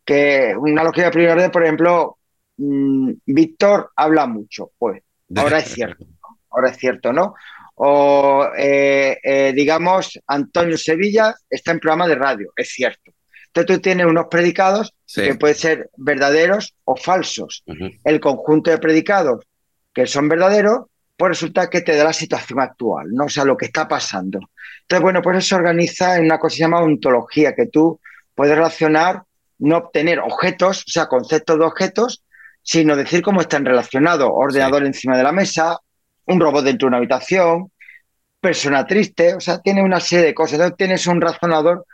que 0.05 0.53
una 0.55 0.83
lógica 0.83 1.07
de 1.07 1.11
primer 1.11 1.31
orden, 1.31 1.51
por 1.51 1.63
ejemplo, 1.63 2.17
mm, 2.57 3.13
Víctor 3.25 3.91
habla 3.95 4.27
mucho, 4.27 4.71
pues 4.77 5.01
ahora 5.35 5.59
es 5.59 5.65
cierto, 5.73 6.05
ahora 6.51 6.69
es 6.69 6.77
cierto, 6.77 7.11
¿no? 7.11 7.33
O 7.79 8.47
eh, 8.57 9.19
eh, 9.23 9.53
digamos, 9.55 10.19
Antonio 10.27 10.77
Sevilla 10.77 11.35
está 11.49 11.71
en 11.71 11.79
programa 11.79 12.07
de 12.07 12.15
radio, 12.15 12.51
es 12.55 12.69
cierto. 12.69 13.11
Entonces 13.47 13.75
tú 13.75 13.81
tienes 13.81 14.05
unos 14.05 14.25
predicados 14.29 14.93
que 15.13 15.35
pueden 15.35 15.55
ser 15.55 15.89
verdaderos 15.97 16.75
o 16.83 16.95
falsos. 16.95 17.63
El 18.03 18.19
conjunto 18.19 18.69
de 18.69 18.77
predicados 18.77 19.45
que 19.93 20.05
son 20.05 20.27
verdaderos, 20.29 20.85
pues 21.15 21.29
resulta 21.29 21.69
que 21.69 21.81
te 21.81 21.95
da 21.95 22.03
la 22.03 22.13
situación 22.13 22.59
actual, 22.59 23.07
¿no? 23.11 23.25
O 23.25 23.29
sea, 23.29 23.45
lo 23.45 23.57
que 23.57 23.65
está 23.65 23.87
pasando. 23.87 24.39
Entonces, 24.81 25.01
bueno, 25.01 25.21
pues 25.23 25.37
eso 25.37 25.47
se 25.47 25.55
organiza 25.55 26.17
en 26.17 26.25
una 26.25 26.37
cosa 26.37 26.53
que 26.53 26.57
se 26.57 26.61
llama 26.61 26.81
ontología, 26.81 27.55
que 27.55 27.65
tú 27.65 27.99
puedes 28.35 28.55
relacionar, 28.55 29.23
no 29.59 29.77
obtener 29.77 30.19
objetos, 30.19 30.81
o 30.87 30.91
sea, 30.91 31.07
conceptos 31.07 31.57
de 31.57 31.65
objetos, 31.65 32.23
sino 32.61 32.95
decir 32.95 33.23
cómo 33.23 33.41
están 33.41 33.65
relacionados. 33.65 34.29
Ordenador 34.31 34.85
encima 34.85 35.17
de 35.17 35.23
la 35.23 35.31
mesa, 35.31 35.79
un 36.27 36.39
robot 36.39 36.65
dentro 36.65 36.85
de 36.85 36.89
una 36.89 36.97
habitación, 36.97 37.71
persona 38.39 38.85
triste, 38.85 39.35
o 39.35 39.39
sea, 39.39 39.59
tiene 39.59 39.83
una 39.83 39.99
serie 39.99 40.25
de 40.27 40.33
cosas. 40.33 40.53
Entonces 40.53 40.77
tienes 40.77 41.07
un 41.07 41.21
razonador 41.21 41.85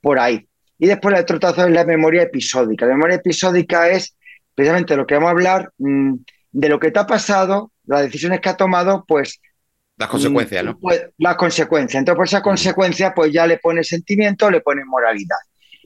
por 0.00 0.18
ahí. 0.18 0.46
Y 0.78 0.86
después 0.86 1.14
el 1.14 1.22
otro 1.22 1.38
trazo 1.38 1.66
es 1.66 1.72
la 1.72 1.84
memoria 1.84 2.22
episódica. 2.22 2.86
La 2.86 2.94
memoria 2.94 3.16
episódica 3.16 3.88
es 3.88 4.16
precisamente 4.54 4.96
lo 4.96 5.06
que 5.06 5.14
vamos 5.14 5.28
a 5.28 5.30
hablar 5.30 5.72
mm, 5.78 6.14
de 6.50 6.68
lo 6.68 6.78
que 6.80 6.90
te 6.90 6.98
ha 6.98 7.06
pasado, 7.06 7.72
las 7.84 8.02
decisiones 8.02 8.40
que 8.40 8.48
ha 8.48 8.56
tomado, 8.56 9.04
pues... 9.06 9.40
Las 9.96 10.08
consecuencias, 10.08 10.64
¿no? 10.64 10.78
Pues, 10.78 11.06
las 11.18 11.36
consecuencias. 11.36 12.00
Entonces, 12.00 12.16
por 12.16 12.26
esa 12.26 12.42
consecuencia, 12.42 13.14
pues 13.14 13.32
ya 13.32 13.46
le 13.46 13.58
pones 13.58 13.88
sentimiento, 13.88 14.50
le 14.50 14.60
pones 14.60 14.84
moralidad. 14.86 15.36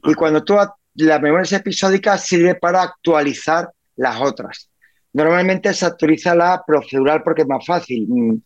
Y 0.05 0.15
cuando 0.15 0.43
tú, 0.43 0.57
la 0.95 1.19
memoria 1.19 1.57
episódica 1.59 2.17
sirve 2.17 2.55
para 2.55 2.83
actualizar 2.83 3.69
las 3.97 4.21
otras. 4.21 4.71
Normalmente 5.17 5.73
se 5.73 5.87
actualiza 5.87 6.35
la 6.35 6.63
procedural 6.67 7.23
porque 7.23 7.43
es 7.43 7.49
más 7.49 7.65
fácil. 7.65 8.07
Mm, 8.07 8.37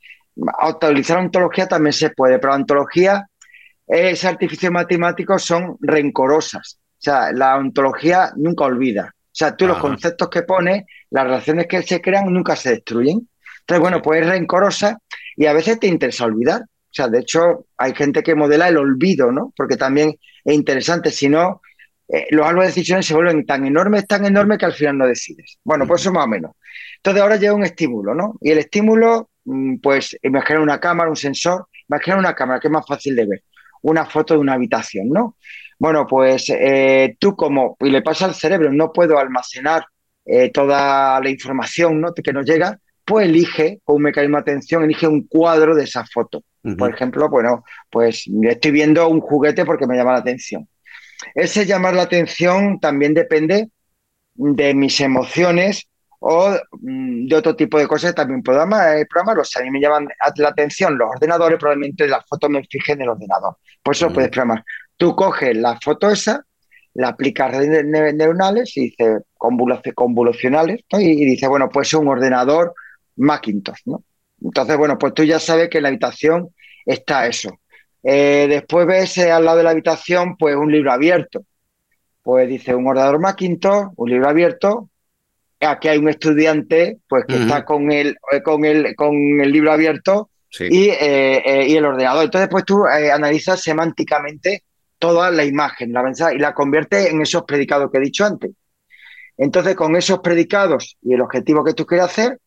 actualizar 0.56 1.16
la 1.16 1.24
ontología 1.24 1.66
también 1.66 1.92
se 1.92 2.10
puede, 2.10 2.38
pero 2.38 2.52
la 2.52 2.60
ontología, 2.60 3.26
ese 3.88 4.28
artificio 4.28 4.70
matemático 4.70 5.36
son 5.36 5.76
rencorosas. 5.80 6.78
O 6.78 7.02
sea, 7.02 7.32
la 7.32 7.56
ontología 7.56 8.30
nunca 8.36 8.66
olvida. 8.66 9.12
O 9.12 9.32
sea, 9.32 9.56
tú 9.56 9.66
los 9.66 9.78
conceptos 9.78 10.28
que 10.28 10.42
pones, 10.42 10.84
las 11.10 11.24
relaciones 11.24 11.66
que 11.66 11.82
se 11.82 12.00
crean 12.00 12.32
nunca 12.32 12.54
se 12.54 12.70
destruyen. 12.70 13.28
Entonces, 13.60 13.80
bueno, 13.80 14.00
pues 14.00 14.22
es 14.22 14.28
rencorosa 14.28 14.98
y 15.36 15.46
a 15.46 15.52
veces 15.52 15.80
te 15.80 15.88
interesa 15.88 16.26
olvidar. 16.26 16.62
O 16.62 16.92
sea, 16.92 17.08
de 17.08 17.18
hecho, 17.18 17.66
hay 17.78 17.96
gente 17.96 18.22
que 18.22 18.36
modela 18.36 18.68
el 18.68 18.76
olvido, 18.76 19.32
¿no? 19.32 19.52
Porque 19.56 19.76
también 19.76 20.14
es 20.44 20.54
interesante. 20.54 21.10
Si 21.10 21.28
no, 21.28 21.62
eh, 22.12 22.26
los 22.30 22.46
árboles 22.46 22.68
de 22.68 22.80
decisiones 22.80 23.06
se 23.06 23.14
vuelven 23.14 23.46
tan 23.46 23.64
enormes, 23.66 24.06
tan 24.06 24.24
enormes 24.24 24.58
que 24.58 24.66
al 24.66 24.72
final 24.72 24.98
no 24.98 25.06
decides. 25.06 25.58
Bueno, 25.62 25.86
pues 25.86 26.02
eso 26.02 26.12
más 26.12 26.24
o 26.24 26.28
menos. 26.28 26.52
Entonces 26.96 27.22
ahora 27.22 27.36
llega 27.36 27.54
un 27.54 27.64
estímulo, 27.64 28.14
¿no? 28.14 28.36
Y 28.40 28.50
el 28.50 28.58
estímulo, 28.58 29.30
mm, 29.44 29.76
pues 29.76 30.16
imagina 30.22 30.60
una 30.60 30.80
cámara, 30.80 31.08
un 31.08 31.16
sensor, 31.16 31.66
imagina 31.88 32.16
una 32.16 32.34
cámara 32.34 32.60
que 32.60 32.68
es 32.68 32.72
más 32.72 32.86
fácil 32.86 33.14
de 33.14 33.26
ver, 33.26 33.42
una 33.82 34.04
foto 34.06 34.34
de 34.34 34.40
una 34.40 34.54
habitación, 34.54 35.08
¿no? 35.08 35.36
Bueno, 35.78 36.06
pues 36.06 36.50
eh, 36.50 37.16
tú 37.18 37.34
como, 37.34 37.76
y 37.80 37.90
le 37.90 38.02
pasa 38.02 38.26
al 38.26 38.34
cerebro, 38.34 38.70
no 38.70 38.92
puedo 38.92 39.18
almacenar 39.18 39.86
eh, 40.26 40.50
toda 40.50 41.20
la 41.20 41.30
información 41.30 42.00
¿no? 42.00 42.12
que 42.12 42.32
nos 42.34 42.44
llega, 42.44 42.78
pues 43.04 43.26
elige, 43.26 43.80
con 43.82 43.96
un 43.96 44.02
mecanismo 44.02 44.36
de 44.36 44.42
atención, 44.42 44.84
elige 44.84 45.06
un 45.06 45.26
cuadro 45.26 45.74
de 45.74 45.84
esa 45.84 46.04
foto. 46.04 46.42
Por 46.76 46.92
ejemplo, 46.92 47.30
bueno, 47.30 47.64
pues 47.88 48.26
estoy 48.42 48.70
viendo 48.70 49.08
un 49.08 49.20
juguete 49.20 49.64
porque 49.64 49.86
me 49.86 49.96
llama 49.96 50.12
la 50.12 50.18
atención. 50.18 50.68
Ese 51.34 51.66
llamar 51.66 51.94
la 51.94 52.02
atención 52.02 52.80
también 52.80 53.14
depende 53.14 53.70
de 54.34 54.74
mis 54.74 55.00
emociones 55.00 55.88
o 56.20 56.50
mm, 56.72 57.26
de 57.26 57.36
otro 57.36 57.56
tipo 57.56 57.78
de 57.78 57.86
cosas 57.86 58.10
que 58.10 58.16
también 58.16 58.42
puedo 58.42 58.62
eh, 58.62 59.06
programar. 59.08 59.38
O 59.38 59.44
sea, 59.44 59.62
a 59.62 59.64
mí 59.64 59.70
me 59.70 59.80
llaman 59.80 60.08
la 60.36 60.48
atención 60.48 60.96
los 60.96 61.10
ordenadores, 61.10 61.58
probablemente 61.58 62.06
la 62.06 62.22
foto 62.22 62.48
me 62.48 62.62
fije 62.64 62.92
en 62.92 63.02
el 63.02 63.08
ordenador. 63.08 63.56
Por 63.82 63.94
eso 63.94 64.08
lo 64.08 64.14
puedes 64.14 64.30
programar. 64.30 64.64
Tú 64.96 65.14
coges 65.16 65.56
la 65.56 65.78
foto 65.80 66.10
esa, 66.10 66.44
la 66.94 67.08
aplicas 67.08 67.50
redes 67.50 67.84
neuronales 67.84 68.76
y 68.76 68.90
dice 68.90 69.20
convolucionales 69.38 70.80
y, 70.90 71.22
y, 71.22 71.24
dice, 71.24 71.48
bueno, 71.48 71.68
pues 71.68 71.88
es 71.88 71.94
un 71.94 72.08
ordenador 72.08 72.74
Macintosh, 73.16 73.80
¿no? 73.86 74.04
Entonces, 74.42 74.76
bueno, 74.76 74.98
pues 74.98 75.14
tú 75.14 75.24
ya 75.24 75.38
sabes 75.38 75.68
que 75.68 75.78
en 75.78 75.82
la 75.82 75.88
habitación 75.90 76.50
está 76.84 77.26
eso. 77.26 77.60
Eh, 78.02 78.46
después 78.48 78.86
ves 78.86 79.18
eh, 79.18 79.30
al 79.30 79.44
lado 79.44 79.58
de 79.58 79.64
la 79.64 79.70
habitación, 79.70 80.36
pues 80.36 80.56
un 80.56 80.70
libro 80.70 80.92
abierto. 80.92 81.44
Pues 82.22 82.48
dice 82.48 82.74
un 82.74 82.86
ordenador 82.86 83.20
Macintosh, 83.20 83.88
un 83.96 84.10
libro 84.10 84.28
abierto. 84.28 84.88
Aquí 85.60 85.88
hay 85.88 85.98
un 85.98 86.08
estudiante, 86.08 86.98
pues 87.08 87.24
que 87.26 87.36
está 87.36 87.64
con 87.64 87.92
el, 87.92 88.16
eh, 88.32 88.42
con 88.42 88.64
el, 88.64 88.94
con 88.94 89.14
el 89.14 89.52
libro 89.52 89.72
abierto 89.72 90.30
y, 90.58 90.88
y, 90.88 91.76
el 91.76 91.84
ordenador. 91.84 92.24
Entonces, 92.24 92.48
pues 92.50 92.64
tú 92.64 92.86
analizas 92.86 93.60
semánticamente 93.60 94.64
toda 94.98 95.30
la 95.30 95.44
imagen, 95.44 95.92
la 95.92 96.32
y 96.34 96.38
la 96.38 96.54
convierte 96.54 97.10
en 97.10 97.20
esos 97.20 97.42
predicados 97.42 97.90
que 97.90 97.98
he 97.98 98.02
dicho 98.02 98.24
antes. 98.24 98.52
Entonces, 99.36 99.74
con 99.74 99.96
esos 99.96 100.20
predicados 100.20 100.96
y 101.02 101.14
el 101.14 101.20
objetivo 101.20 101.64
que 101.64 101.74
tú 101.74 101.84
quieres 101.86 102.06
hacer, 102.06 102.38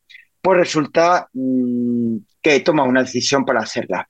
pues 0.42 0.58
resulta 0.58 1.28
mm, 1.34 2.18
que 2.42 2.60
tomas 2.60 2.88
una 2.88 3.02
decisión 3.02 3.46
para 3.46 3.62
hacerla. 3.62 4.08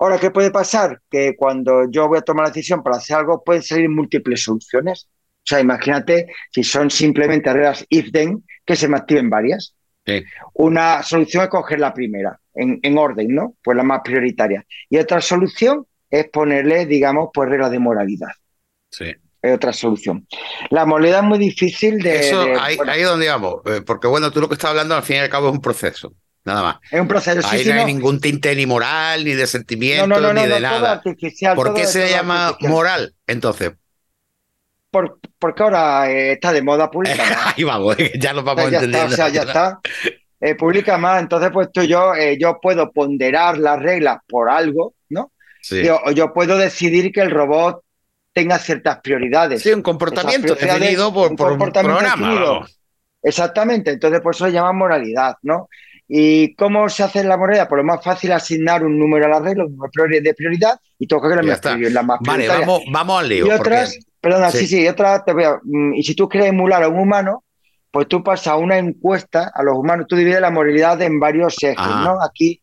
Ahora, 0.00 0.18
¿qué 0.18 0.30
puede 0.30 0.50
pasar? 0.50 1.02
Que 1.10 1.36
cuando 1.36 1.90
yo 1.90 2.08
voy 2.08 2.18
a 2.18 2.22
tomar 2.22 2.46
la 2.46 2.50
decisión 2.50 2.82
para 2.82 2.96
hacer 2.96 3.18
algo, 3.18 3.44
pueden 3.44 3.62
salir 3.62 3.90
múltiples 3.90 4.42
soluciones. 4.42 5.08
O 5.40 5.42
sea, 5.44 5.60
imagínate 5.60 6.26
si 6.50 6.64
son 6.64 6.90
simplemente 6.90 7.52
reglas 7.52 7.84
if-then, 7.90 8.42
que 8.64 8.76
se 8.76 8.88
me 8.88 8.96
activen 8.96 9.28
varias. 9.28 9.74
Una 10.54 11.02
solución 11.02 11.44
es 11.44 11.50
coger 11.50 11.78
la 11.78 11.92
primera, 11.92 12.40
en, 12.54 12.80
en, 12.82 12.98
orden, 12.98 13.34
¿no? 13.34 13.56
Pues 13.62 13.76
la 13.76 13.82
más 13.82 14.00
prioritaria. 14.02 14.64
Y 14.88 14.96
otra 14.96 15.20
solución 15.20 15.86
es 16.08 16.28
ponerle, 16.30 16.86
digamos, 16.86 17.28
pues 17.32 17.48
reglas 17.50 17.70
de 17.70 17.78
moralidad. 17.78 18.30
Sí. 18.90 19.14
Es 19.42 19.54
otra 19.54 19.72
solución. 19.72 20.26
La 20.70 20.86
moneda 20.86 21.18
es 21.18 21.24
muy 21.24 21.38
difícil 21.38 21.98
de. 22.00 22.28
Eso, 22.28 22.42
ahí, 22.58 22.78
es 22.96 23.06
donde 23.06 23.28
vamos. 23.28 23.60
Eh, 23.66 23.82
porque, 23.86 24.08
bueno, 24.08 24.30
tú 24.30 24.40
lo 24.40 24.48
que 24.48 24.54
estás 24.54 24.70
hablando 24.70 24.94
al 24.94 25.02
fin 25.02 25.16
y 25.16 25.20
al 25.20 25.28
cabo 25.28 25.48
es 25.48 25.52
un 25.52 25.60
proceso. 25.60 26.14
Nada 26.44 26.62
más. 26.62 26.76
Es 26.90 27.00
un 27.00 27.08
proceso. 27.08 27.46
Ahí 27.48 27.64
no 27.64 27.74
hay 27.74 27.84
ningún 27.84 28.20
tinte 28.20 28.54
ni 28.54 28.66
moral, 28.66 29.24
ni 29.24 29.34
de 29.34 29.46
sentimiento, 29.46 30.32
ni 30.32 30.46
de 30.46 30.60
nada. 30.60 31.02
¿Por 31.54 31.74
qué 31.74 31.86
se 31.86 32.10
llama 32.10 32.56
moral, 32.60 33.14
entonces? 33.26 33.72
porque 34.90 35.62
ahora 35.62 36.10
eh, 36.10 36.32
está 36.32 36.52
de 36.52 36.62
moda 36.62 36.90
pública. 36.90 37.22
Ahí 37.56 37.64
vamos, 37.64 37.96
ya 38.18 38.32
lo 38.32 38.42
vamos 38.42 38.64
entendiendo. 38.64 39.12
o 39.12 39.16
sea, 39.16 39.28
ya 39.28 39.42
está. 39.42 39.80
Eh, 40.40 40.54
publica 40.54 40.98
más, 40.98 41.20
entonces 41.20 41.50
pues 41.52 41.68
tú, 41.72 41.82
yo, 41.82 42.12
yo 42.38 42.58
puedo 42.60 42.90
ponderar 42.90 43.58
las 43.58 43.78
reglas 43.78 44.18
por 44.26 44.50
algo, 44.50 44.94
¿no? 45.10 45.32
Yo, 45.70 46.00
yo, 46.14 46.32
puedo 46.32 46.56
decidir 46.56 47.12
que 47.12 47.20
el 47.20 47.30
robot 47.30 47.82
tenga 48.32 48.58
ciertas 48.58 49.00
prioridades. 49.00 49.62
Sí, 49.62 49.70
un 49.72 49.82
comportamiento 49.82 50.54
definido 50.54 51.12
por, 51.12 51.30
un, 51.30 51.36
programa. 51.36 52.66
Exactamente, 53.22 53.90
entonces 53.90 54.20
por 54.22 54.34
eso 54.34 54.46
se 54.46 54.52
llama 54.52 54.72
moralidad, 54.72 55.36
¿no? 55.42 55.68
¿Y 56.12 56.54
cómo 56.56 56.88
se 56.88 57.04
hace 57.04 57.22
la 57.22 57.36
moralidad? 57.36 57.68
Pues 57.68 57.78
lo 57.78 57.84
más 57.84 58.02
fácil 58.02 58.32
asignar 58.32 58.84
un 58.84 58.98
número 58.98 59.26
a 59.26 59.28
la 59.28 59.38
regla, 59.38 59.64
un 59.64 59.76
número 59.76 60.20
de 60.20 60.34
prioridad 60.34 60.80
y 60.98 61.06
toca 61.06 61.28
que 61.28 61.36
la, 61.36 61.42
más, 61.42 61.64
la 61.64 62.02
más 62.02 62.18
Vale, 62.20 62.48
vamos, 62.48 62.82
vamos 62.90 63.20
al 63.20 63.28
lío. 63.28 63.46
Y 63.46 63.50
otras, 63.50 63.96
perdona, 64.20 64.50
sí, 64.50 64.66
sí, 64.66 64.82
y 64.82 64.88
otras 64.88 65.24
te 65.24 65.32
voy 65.32 65.44
a, 65.44 65.60
mm, 65.62 65.94
y 65.94 66.02
si 66.02 66.16
tú 66.16 66.28
quieres 66.28 66.50
emular 66.50 66.82
a 66.82 66.88
un 66.88 66.98
humano, 66.98 67.44
pues 67.92 68.08
tú 68.08 68.24
pasas 68.24 68.58
una 68.58 68.78
encuesta 68.78 69.52
a 69.54 69.62
los 69.62 69.76
humanos, 69.76 70.06
tú 70.08 70.16
divides 70.16 70.40
la 70.40 70.50
moralidad 70.50 71.00
en 71.02 71.20
varios 71.20 71.62
ejes, 71.62 71.76
ah. 71.78 72.02
¿no? 72.04 72.24
Aquí 72.24 72.60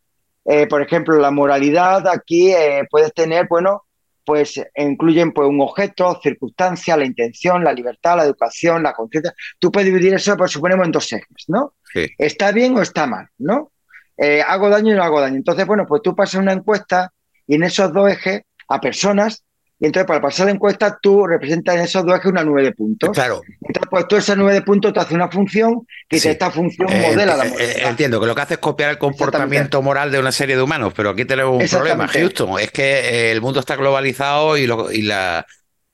eh, 0.50 0.66
por 0.66 0.80
ejemplo, 0.80 1.18
la 1.18 1.30
moralidad 1.30 2.08
aquí 2.08 2.50
eh, 2.52 2.86
puedes 2.90 3.12
tener, 3.12 3.46
bueno, 3.50 3.84
pues 4.28 4.60
incluyen 4.76 5.32
pues, 5.32 5.48
un 5.48 5.58
objeto, 5.62 6.20
circunstancia, 6.22 6.98
la 6.98 7.06
intención, 7.06 7.64
la 7.64 7.72
libertad, 7.72 8.18
la 8.18 8.24
educación, 8.24 8.82
la 8.82 8.92
conciencia. 8.92 9.32
Tú 9.58 9.72
puedes 9.72 9.86
dividir 9.86 10.12
eso, 10.12 10.36
pues 10.36 10.50
suponemos, 10.50 10.84
en 10.84 10.92
dos 10.92 11.10
ejes, 11.10 11.44
¿no? 11.46 11.72
¿Está 12.18 12.52
bien 12.52 12.76
o 12.76 12.82
está 12.82 13.06
mal, 13.06 13.26
no? 13.38 13.72
Eh, 14.18 14.42
¿Hago 14.46 14.68
daño 14.68 14.92
o 14.92 14.96
no 14.98 15.02
hago 15.02 15.22
daño? 15.22 15.36
Entonces, 15.36 15.66
bueno, 15.66 15.86
pues 15.88 16.02
tú 16.02 16.14
pasas 16.14 16.42
una 16.42 16.52
encuesta 16.52 17.10
y 17.46 17.54
en 17.54 17.62
esos 17.62 17.90
dos 17.90 18.10
ejes 18.10 18.42
a 18.68 18.78
personas 18.82 19.46
y 19.80 19.86
entonces, 19.86 20.08
para 20.08 20.20
pasar 20.20 20.46
la 20.46 20.52
encuesta, 20.52 20.98
tú 21.00 21.24
representas 21.24 21.76
en 21.76 21.82
esos 21.82 22.04
dos 22.04 22.16
ejes 22.16 22.32
una 22.32 22.42
nueve 22.42 22.64
de 22.64 22.72
puntos. 22.72 23.10
Claro. 23.10 23.42
Entonces, 23.60 23.88
pues 23.88 24.08
tú 24.08 24.16
esa 24.16 24.34
nueve 24.34 24.54
de 24.54 24.62
puntos 24.62 24.92
te 24.92 24.98
hace 24.98 25.14
una 25.14 25.28
función 25.28 25.86
que 26.08 26.16
esta 26.16 26.50
función 26.50 26.92
eh, 26.92 27.00
modela 27.00 27.36
la 27.36 27.46
eh, 27.46 27.82
Entiendo 27.84 28.20
que 28.20 28.26
lo 28.26 28.34
que 28.34 28.40
hace 28.40 28.54
es 28.54 28.60
copiar 28.60 28.90
el 28.90 28.98
comportamiento 28.98 29.80
moral 29.80 30.10
de 30.10 30.18
una 30.18 30.32
serie 30.32 30.56
de 30.56 30.62
humanos, 30.62 30.92
pero 30.96 31.10
aquí 31.10 31.24
tenemos 31.24 31.62
un 31.62 31.68
problema, 31.68 32.08
Houston. 32.08 32.58
Es 32.58 32.72
que 32.72 32.82
eh, 32.82 33.32
el 33.32 33.40
mundo 33.40 33.60
está 33.60 33.76
globalizado 33.76 34.58
y, 34.58 34.62
y 34.62 35.02
la, 35.02 35.46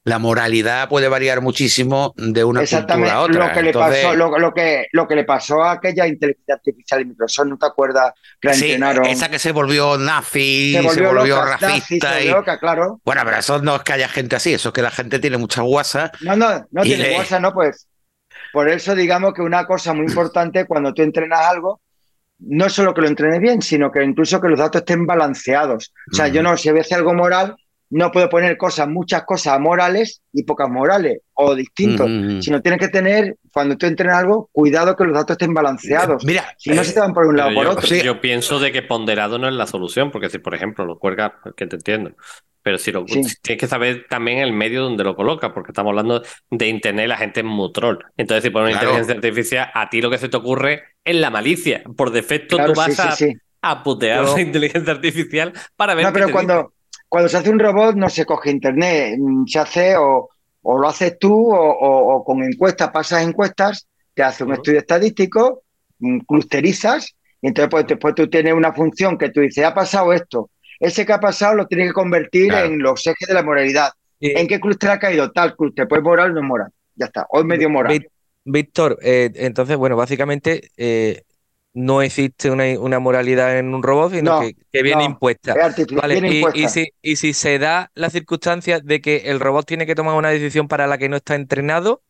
la 0.04 0.18
moralidad 0.18 0.88
puede 0.88 1.08
variar 1.08 1.40
muchísimo 1.40 2.12
de 2.16 2.44
una 2.44 2.60
cultura 2.60 3.14
a 3.14 3.20
otra. 3.22 3.48
Lo 3.48 3.54
que, 3.54 3.62
le 3.62 3.72
pasó, 3.72 4.14
lo, 4.14 4.52
que, 4.52 4.86
lo 4.92 5.08
que 5.08 5.14
le 5.16 5.24
pasó 5.24 5.62
a 5.62 5.72
aquella 5.72 6.06
inteligencia 6.06 6.54
artificial 6.54 7.00
de 7.00 7.06
Microsoft, 7.06 7.46
¿no 7.46 7.56
te 7.56 7.66
acuerdas? 7.66 8.12
Que 8.38 8.48
la 8.48 8.54
entrenaron. 8.54 9.06
Esa 9.06 9.30
que 9.30 9.38
se 9.38 9.52
volvió 9.52 9.96
nazi, 9.96 10.74
se 10.74 11.02
volvió, 11.02 11.42
racista. 11.42 12.22
y... 12.22 12.30
claro. 12.60 13.00
Bueno, 13.02 13.22
pero 13.24 13.38
eso 13.38 13.62
no 13.62 13.76
es 13.76 13.82
que 13.82 13.94
haya 13.94 14.08
gente 14.08 14.36
así, 14.36 14.52
eso 14.52 14.68
es 14.68 14.72
que 14.74 14.82
la 14.82 14.90
gente 14.90 15.18
tiene 15.18 15.38
mucha 15.38 15.62
guasa. 15.62 16.12
No, 16.20 16.36
no, 16.36 16.66
no 16.70 16.82
tiene 16.82 17.14
guasa, 17.14 17.40
no, 17.40 17.54
pues. 17.54 17.88
Por 18.52 18.68
eso 18.68 18.94
digamos 18.94 19.32
que 19.32 19.42
una 19.42 19.66
cosa 19.66 19.94
muy 19.94 20.06
importante 20.06 20.66
cuando 20.66 20.92
tú 20.92 21.02
entrenas 21.02 21.40
algo, 21.40 21.80
no 22.40 22.68
solo 22.68 22.92
que 22.92 23.00
lo 23.00 23.08
entrenes 23.08 23.40
bien, 23.40 23.62
sino 23.62 23.90
que 23.90 24.04
incluso 24.04 24.40
que 24.40 24.48
los 24.48 24.58
datos 24.58 24.82
estén 24.82 25.06
balanceados. 25.06 25.92
O 26.12 26.14
sea, 26.14 26.28
yo 26.28 26.42
no, 26.42 26.56
si 26.56 26.68
voy 26.70 26.78
a 26.78 26.82
hacer 26.82 26.98
algo 26.98 27.14
moral, 27.14 27.56
no 27.94 28.10
puedo 28.10 28.28
poner 28.28 28.56
cosas, 28.56 28.88
muchas 28.88 29.22
cosas 29.22 29.60
morales 29.60 30.20
y 30.32 30.42
pocas 30.42 30.68
morales 30.68 31.18
o 31.32 31.54
distintos, 31.54 32.10
sino 32.44 32.60
tienes 32.60 32.80
que 32.80 32.88
tener, 32.88 33.36
cuando 33.52 33.76
tú 33.78 33.86
entrenas 33.86 34.18
algo, 34.18 34.48
cuidado 34.50 34.96
que 34.96 35.04
los 35.04 35.14
datos 35.14 35.34
estén 35.34 35.54
balanceados. 35.54 36.24
Mira, 36.24 36.44
si 36.58 36.70
no 36.70 36.82
se 36.82 36.92
te 36.92 36.98
van 36.98 37.14
por 37.14 37.26
un 37.26 37.36
lado 37.36 37.50
o 37.50 37.54
por 37.54 37.66
otro. 37.68 37.96
Yo 37.96 38.20
pienso 38.20 38.58
de 38.58 38.72
que 38.72 38.82
ponderado 38.82 39.38
no 39.38 39.46
es 39.46 39.54
la 39.54 39.68
solución, 39.68 40.10
porque 40.10 40.28
si, 40.28 40.38
por 40.38 40.56
ejemplo, 40.56 40.84
lo 40.84 40.98
cuelga, 40.98 41.40
que 41.56 41.68
te 41.68 41.76
entiendo, 41.76 42.16
pero 42.62 42.78
si 42.78 42.90
lo 42.90 43.04
tienes 43.04 43.38
que 43.40 43.66
saber 43.68 44.06
también 44.10 44.38
el 44.38 44.52
medio 44.52 44.82
donde 44.82 45.04
lo 45.04 45.14
coloca, 45.14 45.54
porque 45.54 45.70
estamos 45.70 45.90
hablando 45.90 46.24
de 46.50 46.66
Internet, 46.66 47.06
la 47.06 47.16
gente 47.16 47.40
es 47.40 47.46
muy 47.46 47.70
troll. 47.72 47.98
Entonces, 48.16 48.42
si 48.42 48.50
pones 48.50 48.74
una 48.74 48.82
inteligencia 48.82 49.14
artificial, 49.14 49.70
a 49.72 49.88
ti 49.88 50.02
lo 50.02 50.10
que 50.10 50.18
se 50.18 50.28
te 50.28 50.36
ocurre 50.36 50.82
es 51.04 51.14
la 51.14 51.30
malicia. 51.30 51.84
Por 51.96 52.10
defecto, 52.10 52.56
tú 52.56 52.72
vas 52.74 52.98
a, 53.62 53.82
putear 53.84 54.24
la 54.24 54.40
inteligencia 54.40 54.92
artificial 54.92 55.52
para 55.76 55.94
ver. 55.94 56.06
No, 56.06 56.12
pero 56.12 56.32
cuando, 56.32 56.73
cuando 57.14 57.28
se 57.28 57.36
hace 57.36 57.50
un 57.50 57.60
robot 57.60 57.94
no 57.94 58.10
se 58.10 58.26
coge 58.26 58.50
internet, 58.50 59.14
mm, 59.16 59.46
se 59.46 59.60
hace 59.60 59.96
o, 59.96 60.30
lo 60.64 60.88
haces 60.88 61.16
tú 61.16 61.48
o, 61.54 62.24
con 62.24 62.42
encuestas, 62.42 62.90
pasas 62.90 63.22
encuestas, 63.22 63.86
te 64.14 64.24
hace 64.24 64.42
un 64.42 64.52
estudio 64.52 64.80
estadístico, 64.80 65.62
mm, 66.00 66.18
clusterizas 66.26 67.14
y 67.40 67.46
entonces 67.46 67.70
pues, 67.70 67.86
después 67.86 68.16
tú 68.16 68.28
tienes 68.28 68.52
una 68.52 68.72
función 68.72 69.16
que 69.16 69.30
tú 69.30 69.42
dices, 69.42 69.64
ha 69.64 69.72
pasado 69.72 70.12
esto, 70.12 70.50
ese 70.80 71.06
que 71.06 71.12
ha 71.12 71.20
pasado 71.20 71.54
lo 71.54 71.68
tienes 71.68 71.86
que 71.86 71.92
convertir 71.92 72.52
en 72.52 72.80
los 72.80 73.06
ejes 73.06 73.28
de 73.28 73.34
la 73.34 73.44
moralidad. 73.44 73.90
¿En 74.18 74.48
qué 74.48 74.58
clúster 74.58 74.90
ha 74.90 74.98
caído? 74.98 75.30
Tal 75.30 75.54
clúster, 75.54 75.86
pues 75.86 76.02
moral 76.02 76.32
o 76.32 76.34
no 76.34 76.42
moral. 76.42 76.72
Ya 76.96 77.06
está, 77.06 77.28
hoy 77.30 77.44
medio 77.44 77.70
moral. 77.70 78.08
Víctor, 78.44 78.98
eh, 79.02 79.30
entonces, 79.36 79.76
bueno, 79.76 79.94
básicamente 79.94 80.68
eh, 80.76 81.22
no 81.74 82.02
existe 82.02 82.50
una, 82.50 82.98
moralidad 83.00 83.58
en 83.58 83.74
un 83.74 83.82
robot, 83.82 84.12
sino 84.12 84.40
que, 84.40 84.82
viene 84.82 85.04
impuesta. 85.04 85.54
y, 86.54 86.68
si, 86.68 86.88
y, 87.02 87.16
si, 87.16 87.32
se 87.32 87.58
da 87.58 87.90
la 87.94 88.10
circunstancia 88.10 88.78
de 88.78 89.00
que 89.00 89.22
el 89.26 89.40
robot 89.40 89.66
tiene 89.66 89.84
que 89.84 89.96
tomar 89.96 90.14
una 90.14 90.30
decisión 90.30 90.68
para 90.68 90.86
la 90.86 90.98
que 90.98 91.08
no 91.08 91.16
está 91.16 91.34
entrenado, 91.34 92.02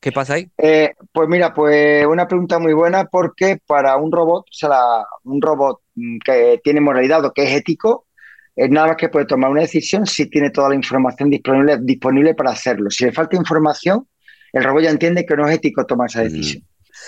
¿qué 0.00 0.10
pasa 0.10 0.34
ahí? 0.34 0.50
Eh, 0.58 0.92
pues 1.12 1.28
mira, 1.28 1.54
pues 1.54 2.04
una 2.04 2.26
pregunta 2.26 2.58
muy 2.58 2.72
buena 2.72 3.04
porque 3.04 3.58
para 3.64 3.96
un 3.96 4.10
robot, 4.10 4.46
o 4.50 4.52
sea, 4.52 4.76
un 5.22 5.40
robot 5.40 5.80
mm, 5.94 6.18
que 6.24 6.60
tiene 6.64 6.80
moralidad 6.80 7.24
o 7.24 7.32
que 7.32 7.44
es 7.44 7.52
ético, 7.52 8.08
es 8.56 8.70
nada 8.70 8.88
más 8.88 8.96
que 8.96 9.08
puede 9.08 9.26
tomar 9.26 9.50
una 9.50 9.62
decisión 9.62 10.04
si 10.04 10.28
tiene 10.28 10.50
toda 10.50 10.70
la 10.70 10.74
información 10.74 11.30
disponible, 11.30 11.78
disponible 11.80 12.34
para 12.34 12.50
hacerlo. 12.50 12.90
Si 12.90 13.04
le 13.04 13.12
falta 13.12 13.36
información, 13.36 14.08
el 14.52 14.64
robot 14.64 14.82
ya 14.82 14.90
entiende 14.90 15.24
que 15.24 15.36
no 15.36 15.48
es 15.48 15.54
ético 15.54 15.86
tomar 15.86 16.08
esa 16.08 16.20
mm. 16.20 16.24
decisión. 16.24 16.64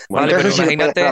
Entonces, 0.09 0.59
imagínate, 0.59 1.03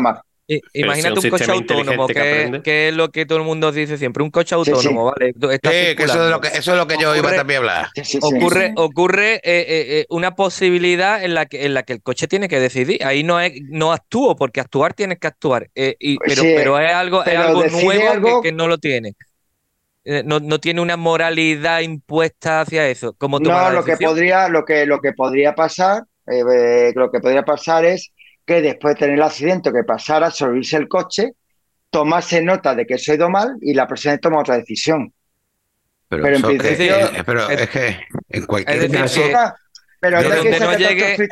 imagínate 0.47 1.21
un, 1.21 1.31
coche 1.31 1.51
autónomo, 1.51 2.07
que, 2.07 2.89
es 2.89 2.95
lo 2.95 3.11
que 3.11 3.25
todo 3.25 3.39
el 3.39 3.45
mundo 3.45 3.73
dice 3.73 3.97
siempre, 3.97 4.23
un 4.23 4.31
coche 4.31 4.55
autónomo, 4.55 5.07
¿vale? 5.07 5.33
que 5.33 5.95
eso, 5.99 6.25
es 6.25 6.31
lo 6.31 6.41
que, 6.41 6.49
eso 6.49 6.73
es 6.73 6.77
lo 6.77 6.87
que 6.87 6.97
yo 7.01 7.17
iba 7.17 7.35
también 7.35 7.59
a 7.59 7.61
hablar. 7.61 7.87
ocurre 8.21 8.73
ocurre 8.77 9.35
eh, 9.37 9.41
eh, 9.45 9.65
eh, 9.69 10.07
una 10.11 10.35
posibilidad 10.35 11.25
en 11.25 11.35
la, 11.35 11.47
que, 11.47 11.65
en 11.65 11.73
la 11.75 11.83
que 11.83 11.95
el 11.95 12.03
coche 12.03 12.29
tiene 12.29 12.49
que 12.49 12.61
decidir. 12.61 13.05
Ahí 13.05 13.23
no, 13.23 13.41
es, 13.41 13.55
no 13.69 13.93
actúo, 13.93 14.37
porque 14.37 14.61
actuar 14.61 14.93
tienes 14.93 15.19
que 15.19 15.27
actuar. 15.27 15.71
y, 15.75 16.19
pero, 16.19 16.43
pero 16.43 16.79
es 16.79 16.93
algo, 16.93 17.25
es 17.25 17.37
algo 17.37 17.65
nuevo 17.67 18.43
Que, 18.43 18.53
no 18.53 18.69
lo 18.69 18.79
tiene. 18.79 19.15
No, 20.05 20.39
no, 20.39 20.59
tiene 20.61 20.83
una 20.83 20.99
moralidad 20.99 21.81
impuesta 21.81 22.61
hacia 22.61 22.87
eso. 22.89 23.15
Como 23.15 23.41
no, 23.41 23.71
lo 23.71 23.83
que 23.83 23.97
podría, 23.97 24.49
lo 24.49 24.67
que, 24.67 24.85
lo 24.85 25.01
que 25.01 25.13
podría 25.15 25.55
pasar, 25.55 26.03
lo 26.27 27.11
que 27.11 27.21
podría 27.21 27.45
pasar 27.45 27.87
es 27.87 28.13
que 28.45 28.61
después 28.61 28.95
de 28.95 29.01
tener 29.01 29.17
el 29.17 29.23
accidente 29.23 29.73
que 29.73 29.85
pasara, 29.85 30.31
subirse 30.31 30.77
el 30.77 30.89
coche, 30.89 31.33
tomase 31.91 32.43
nota 32.43 32.75
de 32.75 32.87
que 32.87 32.95
eso 32.95 33.13
ha 33.13 33.15
ido 33.15 33.31
mal 33.31 33.57
y 33.61 33.73
la 33.75 33.87
persona 33.87 34.19
toma 34.19 34.41
otra 34.41 34.57
decisión. 34.57 35.13
Pero, 36.09 36.29
en 36.29 36.43
principio, 36.43 36.95
pero 37.25 37.49
es, 37.49 37.71
que 37.71 38.01
en 38.29 38.47
cualquier 38.47 38.91
caso. 38.91 39.23
pero 40.01 40.19
es 40.19 40.43
que 40.43 40.61
no 40.61 40.77
llegue 40.77 41.29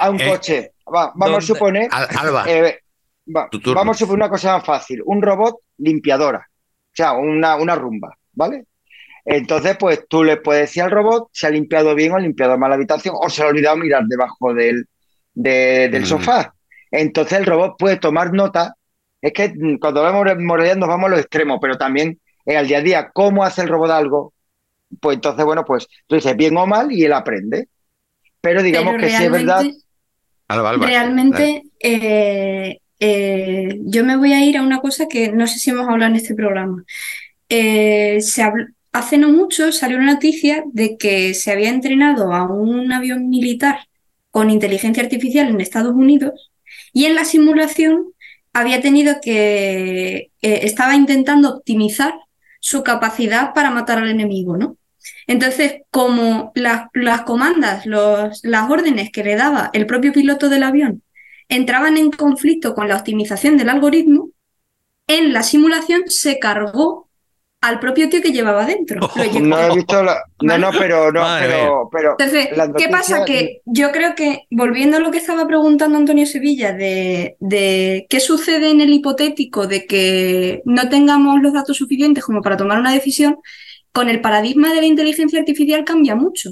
a 0.00 0.10
un 0.10 0.20
eh, 0.20 0.28
coche. 0.28 0.72
vamos 0.86 1.38
a 1.38 1.40
suponer. 1.46 1.88
Alba, 1.92 2.44
eh, 2.48 2.80
vamos 3.26 3.96
a 3.96 3.98
suponer 3.98 4.24
una 4.24 4.30
cosa 4.30 4.56
más 4.56 4.64
fácil: 4.64 5.02
un 5.04 5.20
robot 5.20 5.56
limpiadora. 5.78 6.48
O 6.48 6.96
sea, 6.96 7.12
una, 7.12 7.56
una 7.56 7.74
rumba, 7.74 8.16
¿vale? 8.32 8.64
Entonces, 9.24 9.76
pues 9.76 10.06
tú 10.08 10.24
le 10.24 10.38
puedes 10.38 10.62
decir 10.62 10.84
al 10.84 10.92
robot 10.92 11.28
si 11.32 11.46
ha 11.46 11.50
limpiado 11.50 11.94
bien 11.94 12.12
o 12.12 12.16
ha 12.16 12.20
limpiado 12.20 12.56
mal 12.56 12.70
la 12.70 12.76
habitación 12.76 13.14
o 13.18 13.28
se 13.28 13.42
ha 13.42 13.48
olvidado 13.48 13.76
mirar 13.76 14.04
debajo 14.06 14.54
del, 14.54 14.88
del 15.36 16.02
mm. 16.02 16.06
sofá. 16.06 16.54
Entonces 16.90 17.38
el 17.38 17.46
robot 17.46 17.76
puede 17.78 17.96
tomar 17.96 18.32
nota. 18.32 18.74
Es 19.20 19.32
que 19.32 19.52
cuando 19.80 20.02
vamos 20.02 20.26
moralidad 20.38 20.76
nos 20.76 20.88
vamos 20.88 21.06
a 21.06 21.10
los 21.10 21.20
extremos, 21.20 21.58
pero 21.60 21.76
también 21.76 22.18
en 22.44 22.56
el 22.56 22.66
día 22.66 22.78
a 22.78 22.82
día, 22.82 23.10
¿cómo 23.12 23.44
hace 23.44 23.62
el 23.62 23.68
robot 23.68 23.90
algo? 23.90 24.32
Pues 25.00 25.16
entonces, 25.16 25.44
bueno, 25.44 25.64
pues 25.64 25.88
tú 26.06 26.14
dices 26.14 26.36
bien 26.36 26.56
o 26.56 26.66
mal 26.66 26.90
y 26.92 27.04
él 27.04 27.12
aprende. 27.12 27.68
Pero 28.40 28.62
digamos 28.62 28.96
que 28.96 29.10
si 29.10 29.24
es 29.24 29.30
verdad. 29.30 29.64
realmente, 30.80 31.64
eh, 31.80 32.78
eh, 33.00 33.78
yo 33.80 34.04
me 34.04 34.16
voy 34.16 34.32
a 34.32 34.44
ir 34.44 34.56
a 34.56 34.62
una 34.62 34.80
cosa 34.80 35.08
que 35.08 35.32
no 35.32 35.46
sé 35.46 35.58
si 35.58 35.70
hemos 35.70 35.88
hablado 35.88 36.12
en 36.12 36.16
este 36.16 36.34
programa. 36.34 36.84
Eh, 37.48 38.20
se 38.20 38.48
hace 38.92 39.18
no 39.18 39.30
mucho 39.30 39.72
salió 39.72 39.98
una 39.98 40.14
noticia 40.14 40.62
de 40.72 40.96
que 40.96 41.34
se 41.34 41.50
había 41.50 41.70
entrenado 41.70 42.32
a 42.32 42.46
un 42.46 42.92
avión 42.92 43.28
militar 43.28 43.80
con 44.36 44.50
inteligencia 44.50 45.02
artificial 45.02 45.48
en 45.48 45.62
Estados 45.62 45.94
Unidos 45.94 46.50
y 46.92 47.06
en 47.06 47.14
la 47.14 47.24
simulación 47.24 48.12
había 48.52 48.82
tenido 48.82 49.14
que, 49.22 50.30
eh, 50.42 50.60
estaba 50.62 50.94
intentando 50.94 51.54
optimizar 51.54 52.12
su 52.60 52.82
capacidad 52.82 53.54
para 53.54 53.70
matar 53.70 53.96
al 53.96 54.10
enemigo, 54.10 54.58
¿no? 54.58 54.76
Entonces, 55.26 55.76
como 55.90 56.52
las, 56.54 56.82
comandas, 57.22 57.86
las 57.86 58.70
órdenes 58.70 59.10
que 59.10 59.24
le 59.24 59.36
daba 59.36 59.70
el 59.72 59.86
propio 59.86 60.12
piloto 60.12 60.50
del 60.50 60.64
avión 60.64 61.02
entraban 61.48 61.96
en 61.96 62.10
conflicto 62.10 62.74
con 62.74 62.88
la 62.88 62.96
optimización 62.98 63.56
del 63.56 63.70
algoritmo, 63.70 64.32
en 65.06 65.32
la 65.32 65.42
simulación 65.44 66.02
se 66.08 66.38
cargó 66.38 67.05
al 67.66 67.80
propio 67.80 68.08
tío 68.08 68.22
que 68.22 68.30
llevaba 68.30 68.64
dentro. 68.64 69.00
no 69.40 69.60
he 69.60 69.74
visto 69.74 70.02
la... 70.02 70.22
No, 70.40 70.56
no, 70.56 70.70
pero 70.70 71.10
no, 71.10 71.24
pero, 71.40 71.88
pero 71.90 72.10
Entonces, 72.12 72.48
¿qué 72.76 72.88
pasa? 72.88 73.24
Que 73.24 73.62
yo 73.64 73.90
creo 73.90 74.14
que, 74.14 74.46
volviendo 74.50 74.98
a 74.98 75.00
lo 75.00 75.10
que 75.10 75.18
estaba 75.18 75.46
preguntando 75.46 75.98
Antonio 75.98 76.26
Sevilla, 76.26 76.72
de, 76.72 77.36
de 77.40 78.06
qué 78.08 78.20
sucede 78.20 78.70
en 78.70 78.80
el 78.80 78.92
hipotético 78.92 79.66
de 79.66 79.86
que 79.86 80.62
no 80.64 80.88
tengamos 80.88 81.42
los 81.42 81.52
datos 81.52 81.76
suficientes 81.76 82.24
como 82.24 82.40
para 82.40 82.56
tomar 82.56 82.78
una 82.78 82.92
decisión, 82.92 83.38
con 83.92 84.08
el 84.08 84.20
paradigma 84.20 84.72
de 84.72 84.82
la 84.82 84.86
inteligencia 84.86 85.40
artificial 85.40 85.84
cambia 85.84 86.14
mucho. 86.14 86.50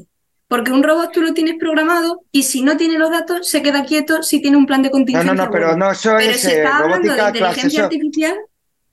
Porque 0.49 0.73
un 0.73 0.83
robot 0.83 1.13
tú 1.13 1.23
lo 1.23 1.33
tienes 1.33 1.57
programado 1.59 2.23
y 2.33 2.43
si 2.43 2.63
no 2.63 2.77
tiene 2.77 2.99
los 2.99 3.11
datos 3.11 3.49
se 3.49 3.63
queda 3.63 3.85
quieto 3.85 4.23
si 4.23 4.41
tiene 4.41 4.57
un 4.57 4.67
plan 4.67 4.83
de 4.83 4.91
contingencia. 4.91 5.33
No, 5.33 5.37
no, 5.37 5.47
no, 5.47 5.51
pero 5.51 5.77
no, 5.77 5.91
eso 5.91 6.15
pero 6.19 6.35
si 6.35 6.49
está 6.49 6.79
hablando 6.79 7.15
de 7.15 7.23
inteligencia 7.23 7.85
artificial. 7.85 8.37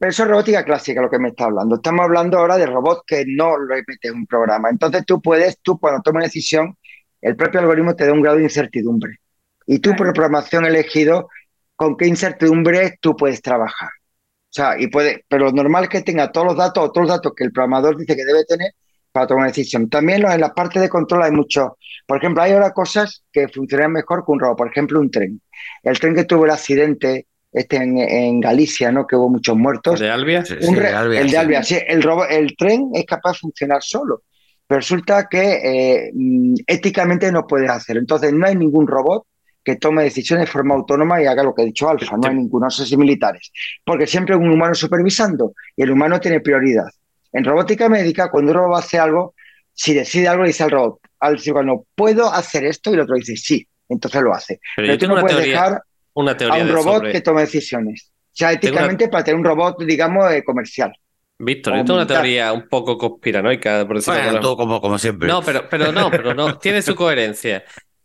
Pero 0.01 0.09
eso 0.09 0.23
es 0.23 0.29
robótica 0.29 0.65
clásica 0.65 0.99
lo 0.99 1.11
que 1.11 1.19
me 1.19 1.29
está 1.29 1.43
hablando. 1.43 1.75
Estamos 1.75 2.03
hablando 2.03 2.39
ahora 2.39 2.57
de 2.57 2.65
robots 2.65 3.03
que 3.05 3.23
no 3.27 3.55
lo 3.55 3.75
metes 3.75 3.99
en 4.01 4.15
un 4.15 4.25
programa. 4.25 4.67
Entonces 4.71 5.05
tú 5.05 5.21
puedes, 5.21 5.59
tú 5.61 5.77
cuando 5.77 6.01
tomas 6.01 6.21
una 6.21 6.25
decisión, 6.25 6.75
el 7.21 7.35
propio 7.35 7.59
algoritmo 7.59 7.95
te 7.95 8.07
da 8.07 8.11
un 8.11 8.23
grado 8.23 8.37
de 8.37 8.43
incertidumbre. 8.45 9.19
Y 9.67 9.77
tú 9.77 9.95
por 9.95 10.11
programación 10.11 10.65
elegido 10.65 11.29
con 11.75 11.97
qué 11.97 12.07
incertidumbre 12.07 12.97
tú 12.99 13.15
puedes 13.15 13.43
trabajar. 13.43 13.89
O 13.89 14.49
sea, 14.49 14.75
y 14.79 14.87
puede, 14.87 15.23
pero 15.27 15.45
lo 15.45 15.51
normal 15.51 15.83
es 15.83 15.89
que 15.91 16.01
tenga 16.01 16.31
todos 16.31 16.47
los 16.47 16.57
datos 16.57 16.83
o 16.83 16.91
todos 16.91 17.05
los 17.07 17.15
datos 17.17 17.33
que 17.35 17.43
el 17.43 17.51
programador 17.51 17.95
dice 17.95 18.15
que 18.15 18.25
debe 18.25 18.43
tener 18.45 18.71
para 19.11 19.27
tomar 19.27 19.41
una 19.41 19.49
decisión. 19.49 19.87
También 19.87 20.25
en 20.25 20.41
la 20.41 20.51
parte 20.51 20.79
de 20.79 20.89
control 20.89 21.21
hay 21.21 21.31
mucho. 21.31 21.77
Por 22.07 22.17
ejemplo, 22.17 22.41
hay 22.41 22.53
ahora 22.53 22.71
cosas 22.71 23.23
que 23.31 23.47
funcionan 23.49 23.91
mejor 23.91 24.25
que 24.25 24.31
un 24.31 24.39
robot. 24.39 24.57
Por 24.57 24.67
ejemplo, 24.69 24.99
un 24.99 25.11
tren. 25.11 25.39
El 25.83 25.99
tren 25.99 26.15
que 26.15 26.23
tuvo 26.23 26.45
el 26.45 26.51
accidente 26.51 27.27
este 27.51 27.77
en, 27.77 28.39
Galicia, 28.39 28.91
¿no? 28.91 29.05
Que 29.05 29.15
hubo 29.15 29.29
muchos 29.29 29.57
muertos. 29.57 29.99
¿El 29.99 30.07
de 30.07 30.11
Albia? 30.11 30.45
Sí, 30.45 30.55
el 30.59 31.29
de 31.29 31.37
Albia, 31.37 31.63
sí. 31.63 31.77
El, 31.85 32.03
el 32.29 32.55
tren 32.55 32.89
es 32.93 33.05
capaz 33.05 33.33
de 33.33 33.39
funcionar 33.39 33.83
solo, 33.83 34.23
pero 34.67 34.79
resulta 34.79 35.27
que 35.29 35.59
eh, 35.63 36.11
mm, 36.13 36.55
éticamente 36.65 37.31
no 37.31 37.45
puede 37.45 37.67
hacerlo. 37.67 38.01
Entonces 38.01 38.31
no 38.33 38.47
hay 38.47 38.55
ningún 38.55 38.87
robot 38.87 39.25
que 39.63 39.75
tome 39.75 40.03
decisiones 40.03 40.45
de 40.45 40.51
forma 40.51 40.75
autónoma 40.75 41.21
y 41.21 41.25
haga 41.25 41.43
lo 41.43 41.53
que 41.53 41.61
ha 41.61 41.65
dicho 41.65 41.89
Alfa, 41.89 42.17
no 42.17 42.27
hay 42.27 42.35
ninguno, 42.35 42.65
no 42.65 42.71
sé 42.71 42.85
si 42.85 42.97
militares, 42.97 43.51
porque 43.85 44.07
siempre 44.07 44.33
hay 44.33 44.41
un 44.41 44.49
humano 44.49 44.73
supervisando 44.73 45.53
y 45.75 45.83
el 45.83 45.91
humano 45.91 46.19
tiene 46.19 46.39
prioridad. 46.39 46.87
En 47.31 47.43
robótica 47.43 47.87
médica, 47.87 48.29
cuando 48.29 48.51
un 48.51 48.57
robot 48.57 48.79
hace 48.79 48.97
algo, 48.97 49.35
si 49.73 49.93
decide 49.93 50.27
algo, 50.27 50.45
dice 50.45 50.63
al 50.63 50.71
robot, 50.71 50.99
al 51.19 51.39
cirujano, 51.39 51.85
¿puedo 51.95 52.31
hacer 52.31 52.65
esto? 52.65 52.89
Y 52.91 52.95
el 52.95 53.01
otro 53.01 53.15
dice, 53.15 53.37
sí, 53.37 53.65
entonces 53.87 54.21
lo 54.21 54.33
hace. 54.33 54.59
Pero, 54.75 54.97
tú 54.97 55.07
no 55.07 55.21
puedes 55.21 55.37
dejar 55.37 55.81
una 56.13 56.35
teoría 56.35 56.61
a 56.61 56.65
un 56.65 56.71
robot 56.71 57.11
que 57.11 57.21
tome 57.21 57.41
decisiones. 57.41 58.11
O 58.11 58.33
sea, 58.33 58.53
éticamente 58.53 59.09
para 59.09 59.23
tener 59.23 59.37
un 59.37 59.45
robot, 59.45 59.83
digamos, 59.83 60.31
eh, 60.31 60.43
comercial. 60.43 60.93
Víctor, 61.37 61.75
esto 61.75 61.93
es 61.93 61.97
una 61.97 62.07
teoría 62.07 62.53
un 62.53 62.67
poco 62.67 62.97
conspiranoica, 62.97 63.85
por 63.87 63.97
decirlo 63.97 64.55
como, 64.55 64.79
como 64.79 64.97
siempre. 64.97 65.27
No, 65.27 65.41
pero, 65.41 65.67
pero 65.69 65.91
no, 65.91 66.09
pero 66.11 66.33
no, 66.33 66.57
tiene 66.59 66.81
su 66.81 66.95
coherencia. 66.95 67.63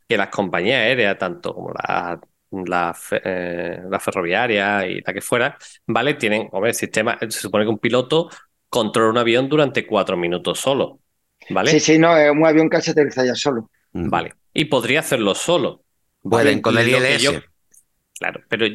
Que 0.08 0.16
las 0.16 0.28
compañías 0.28 0.82
aéreas, 0.82 1.18
tanto 1.18 1.52
como 1.52 1.72
la, 1.72 2.20
la, 2.50 2.96
eh, 3.10 3.80
la 3.90 4.00
ferroviaria 4.00 4.86
y 4.86 5.00
la 5.00 5.12
que 5.12 5.20
fuera, 5.20 5.58
¿vale? 5.86 6.14
Tienen, 6.14 6.48
hombre, 6.52 6.70
el 6.70 6.76
sistema, 6.76 7.18
se 7.20 7.40
supone 7.40 7.64
que 7.64 7.70
un 7.70 7.78
piloto 7.78 8.30
controla 8.68 9.10
un 9.10 9.18
avión 9.18 9.48
durante 9.48 9.86
cuatro 9.86 10.16
minutos 10.16 10.60
solo, 10.60 11.00
¿vale? 11.50 11.72
Sí, 11.72 11.80
sí, 11.80 11.98
no, 11.98 12.16
es 12.16 12.30
un 12.30 12.46
avión 12.46 12.70
que 12.70 12.80
se 12.80 12.92
aterriza 12.92 13.24
ya 13.24 13.34
solo. 13.34 13.70
Vale, 13.92 14.34
y 14.52 14.66
podría 14.66 15.00
hacerlo 15.00 15.34
solo. 15.34 15.82
Pueden 16.22 16.60
con 16.60 16.76
el 16.78 16.88
ILS. 16.88 17.42
Claro, 18.18 18.40
pero 18.48 18.66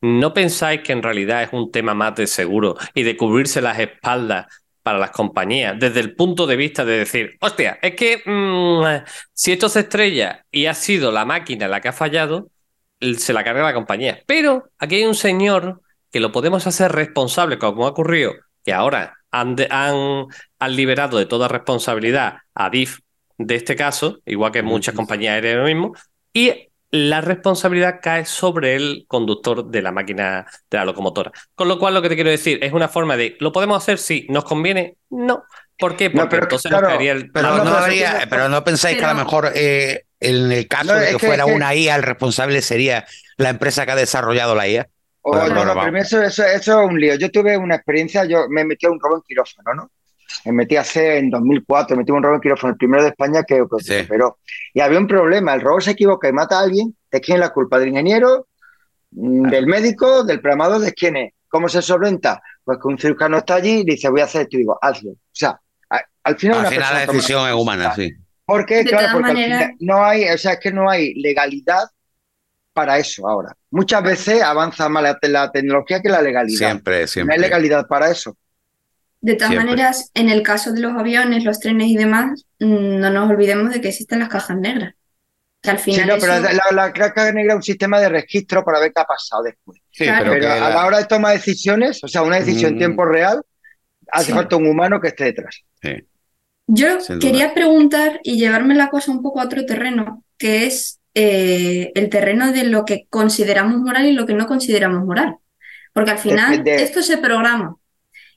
¿no 0.00 0.34
pensáis 0.34 0.82
que 0.82 0.92
en 0.92 1.02
realidad 1.02 1.42
es 1.42 1.50
un 1.52 1.70
tema 1.70 1.94
más 1.94 2.14
de 2.16 2.26
seguro 2.26 2.76
y 2.94 3.02
de 3.02 3.16
cubrirse 3.16 3.60
las 3.60 3.78
espaldas 3.78 4.46
para 4.82 4.98
las 4.98 5.10
compañías 5.12 5.76
desde 5.78 6.00
el 6.00 6.14
punto 6.14 6.46
de 6.46 6.56
vista 6.56 6.84
de 6.84 6.98
decir, 6.98 7.36
hostia, 7.40 7.78
es 7.80 7.94
que 7.94 8.22
mm, 8.24 9.04
si 9.32 9.52
esto 9.52 9.68
se 9.68 9.80
estrella 9.80 10.44
y 10.50 10.66
ha 10.66 10.74
sido 10.74 11.10
la 11.10 11.24
máquina 11.24 11.68
la 11.68 11.80
que 11.80 11.88
ha 11.88 11.92
fallado, 11.92 12.48
se 13.00 13.32
la 13.32 13.44
carga 13.44 13.62
la 13.62 13.74
compañía. 13.74 14.22
Pero 14.26 14.70
aquí 14.78 14.96
hay 14.96 15.04
un 15.04 15.14
señor 15.14 15.80
que 16.12 16.20
lo 16.20 16.32
podemos 16.32 16.66
hacer 16.66 16.92
responsable, 16.92 17.58
como 17.58 17.86
ha 17.86 17.90
ocurrido, 17.90 18.34
que 18.62 18.72
ahora 18.72 19.14
han, 19.30 19.56
han, 19.70 20.26
han 20.58 20.76
liberado 20.76 21.18
de 21.18 21.26
toda 21.26 21.48
responsabilidad 21.48 22.36
a 22.54 22.70
DIF 22.70 22.98
de 23.38 23.56
este 23.56 23.76
caso, 23.76 24.20
igual 24.26 24.52
que 24.52 24.62
muchas 24.62 24.94
compañías 24.94 25.34
aéreas 25.34 25.56
lo 25.56 25.64
mismo, 25.64 25.94
y 26.32 26.68
la 26.94 27.20
responsabilidad 27.20 27.98
cae 28.00 28.24
sobre 28.24 28.76
el 28.76 29.04
conductor 29.08 29.66
de 29.66 29.82
la 29.82 29.90
máquina 29.90 30.46
de 30.70 30.78
la 30.78 30.84
locomotora. 30.84 31.32
Con 31.56 31.66
lo 31.66 31.76
cual, 31.76 31.92
lo 31.92 32.00
que 32.00 32.08
te 32.08 32.14
quiero 32.14 32.30
decir 32.30 32.60
es 32.62 32.72
una 32.72 32.88
forma 32.88 33.16
de, 33.16 33.36
¿lo 33.40 33.50
podemos 33.50 33.82
hacer? 33.82 33.98
Sí. 33.98 34.28
¿Nos 34.30 34.44
conviene? 34.44 34.98
No. 35.10 35.42
¿Por 35.76 35.96
qué? 35.96 36.10
Porque 36.10 36.36
entonces 36.36 36.70
nos 36.70 36.82
caería 36.82 37.10
el... 37.10 37.32
Pero 37.32 37.64
no, 37.64 37.76
pero 38.30 38.48
no 38.48 38.62
pensáis 38.62 38.96
que 38.96 39.04
a 39.04 39.12
lo 39.12 39.18
mejor 39.18 39.50
eh, 39.56 40.04
en 40.20 40.52
el 40.52 40.68
caso 40.68 40.94
de 40.94 41.16
que, 41.16 41.18
fuera 41.18 41.46
una 41.46 41.74
IA, 41.74 41.96
el 41.96 42.04
responsable 42.04 42.62
sería 42.62 43.04
la 43.38 43.50
empresa 43.50 43.84
que 43.84 43.90
ha 43.90 43.96
desarrollado 43.96 44.54
la 44.54 44.68
IA. 44.68 44.88
no, 45.24 45.64
no, 45.64 45.82
primero 45.82 46.04
eso, 46.04 46.22
eso, 46.22 46.44
es 46.44 46.68
un 46.68 47.00
lío. 47.00 47.16
Yo 47.16 47.28
tuve 47.28 47.56
una 47.56 47.74
experiencia, 47.74 48.24
yo 48.24 48.48
me 48.48 48.64
metí 48.64 48.86
a 48.86 48.90
un 48.92 49.00
robo 49.00 49.16
en 49.16 49.22
quirófano, 49.22 49.74
¿no? 49.74 49.90
Me 50.44 50.52
metí 50.52 50.76
hace 50.76 51.18
en 51.18 51.30
2004, 51.30 51.96
metí 51.96 52.12
un 52.12 52.22
robo 52.22 52.34
en 52.36 52.40
quirófano, 52.40 52.72
el 52.72 52.78
primero 52.78 53.02
de 53.02 53.10
España 53.10 53.42
que, 53.44 53.62
se 53.78 54.02
operó. 54.02 54.38
Y 54.72 54.80
había 54.80 54.98
un 54.98 55.06
problema, 55.06 55.54
el 55.54 55.60
robot 55.60 55.82
se 55.82 55.90
equivoca 55.92 56.28
y 56.28 56.32
mata 56.32 56.58
a 56.58 56.62
alguien, 56.62 56.94
¿de 57.10 57.20
quién 57.20 57.36
es 57.36 57.40
la 57.40 57.50
culpa? 57.50 57.78
¿Del 57.78 57.88
ingeniero? 57.88 58.48
Mm, 59.12 59.48
¿Del 59.48 59.66
médico? 59.66 60.24
¿Del 60.24 60.40
programador? 60.40 60.80
¿De 60.80 60.92
quién 60.92 61.16
es? 61.16 61.32
¿Cómo 61.48 61.68
se 61.68 61.82
solventa? 61.82 62.42
Pues 62.64 62.78
que 62.80 62.88
un 62.88 62.98
cirujano 62.98 63.38
está 63.38 63.56
allí 63.56 63.80
y 63.80 63.84
dice, 63.84 64.08
voy 64.08 64.20
a 64.20 64.24
hacer 64.24 64.42
esto 64.42 64.56
y 64.56 64.60
digo, 64.60 64.78
hazlo. 64.80 65.10
O 65.10 65.16
sea, 65.32 65.60
al 66.24 66.36
final, 66.36 66.60
al 66.60 66.72
final 66.72 66.94
la 66.94 67.00
decisión 67.06 67.48
es 67.48 67.54
humana, 67.54 67.94
sí. 67.94 68.12
Porque, 68.46 68.84
claro, 68.84 69.18
porque 69.18 69.74
no 69.80 70.04
hay, 70.04 70.28
o 70.28 70.36
sea, 70.38 70.52
es 70.52 70.60
que 70.60 70.72
no 70.72 70.90
hay 70.90 71.14
legalidad 71.14 71.84
para 72.74 72.98
eso 72.98 73.26
ahora. 73.26 73.54
Muchas 73.70 74.02
veces 74.02 74.42
avanza 74.42 74.88
más 74.88 75.16
la, 75.22 75.50
tecnología 75.50 76.02
que 76.02 76.08
la 76.08 76.20
legalidad. 76.20 76.58
Siempre, 76.58 77.06
siempre. 77.06 77.36
No 77.36 77.42
hay 77.42 77.48
legalidad 77.48 77.86
para 77.86 78.10
eso. 78.10 78.36
De 79.24 79.36
todas 79.36 79.54
maneras, 79.54 80.10
en 80.12 80.28
el 80.28 80.42
caso 80.42 80.70
de 80.70 80.80
los 80.80 80.92
aviones, 80.92 81.44
los 81.44 81.58
trenes 81.58 81.88
y 81.88 81.96
demás, 81.96 82.44
mm, 82.60 82.98
no 83.00 83.08
nos 83.08 83.30
olvidemos 83.30 83.72
de 83.72 83.80
que 83.80 83.88
existen 83.88 84.18
las 84.18 84.28
cajas 84.28 84.58
negras. 84.58 84.92
Que 85.62 85.70
al 85.70 85.78
final. 85.78 86.02
Sí, 86.02 86.06
no, 86.06 86.18
pero 86.20 86.34
la, 86.72 86.92
caja 86.92 87.32
negra 87.32 87.54
es 87.54 87.56
un 87.56 87.62
sistema 87.62 87.98
de 88.00 88.10
registro 88.10 88.62
para 88.62 88.80
ver 88.80 88.92
qué 88.94 89.00
ha 89.00 89.06
pasado 89.06 89.44
después. 89.44 89.80
Sí, 89.90 90.04
pero, 90.06 90.32
a 90.32 90.68
la 90.68 90.84
hora 90.84 90.98
de 90.98 91.06
tomar 91.06 91.32
decisiones, 91.32 92.04
o 92.04 92.08
sea, 92.08 92.20
una 92.20 92.36
decisión 92.36 92.72
en 92.72 92.74
mm. 92.74 92.78
tiempo 92.80 93.06
real, 93.06 93.40
hace 94.12 94.34
falta 94.34 94.56
un 94.56 94.66
humano 94.66 95.00
que 95.00 95.08
esté 95.08 95.24
detrás. 95.24 95.62
Sí. 95.80 96.06
Yo 96.66 96.98
quería 97.18 97.54
preguntar 97.54 98.20
y 98.22 98.36
llevarme 98.36 98.74
la 98.74 98.90
cosa 98.90 99.10
un 99.10 99.22
poco 99.22 99.40
a 99.40 99.44
otro 99.44 99.64
terreno, 99.64 100.22
que 100.36 100.66
es 100.66 101.00
eh, 101.14 101.92
el 101.94 102.10
terreno 102.10 102.52
de 102.52 102.64
lo 102.64 102.84
que 102.84 103.06
consideramos 103.08 103.80
moral 103.80 104.04
y 104.04 104.12
lo 104.12 104.26
que 104.26 104.34
no 104.34 104.46
consideramos 104.46 105.02
moral. 105.06 105.36
Porque 105.94 106.10
al 106.10 106.18
final 106.18 106.62
esto 106.66 107.02
se 107.02 107.16
programa. 107.16 107.76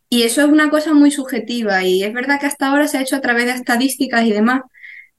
Y 0.09 0.23
eso 0.23 0.41
es 0.41 0.47
una 0.47 0.69
cosa 0.69 0.93
muy 0.93 1.11
subjetiva 1.11 1.83
y 1.83 2.03
es 2.03 2.13
verdad 2.13 2.39
que 2.39 2.45
hasta 2.45 2.67
ahora 2.67 2.87
se 2.87 2.97
ha 2.97 3.01
hecho 3.01 3.17
a 3.17 3.21
través 3.21 3.45
de 3.45 3.51
estadísticas 3.51 4.25
y 4.25 4.31
demás, 4.31 4.61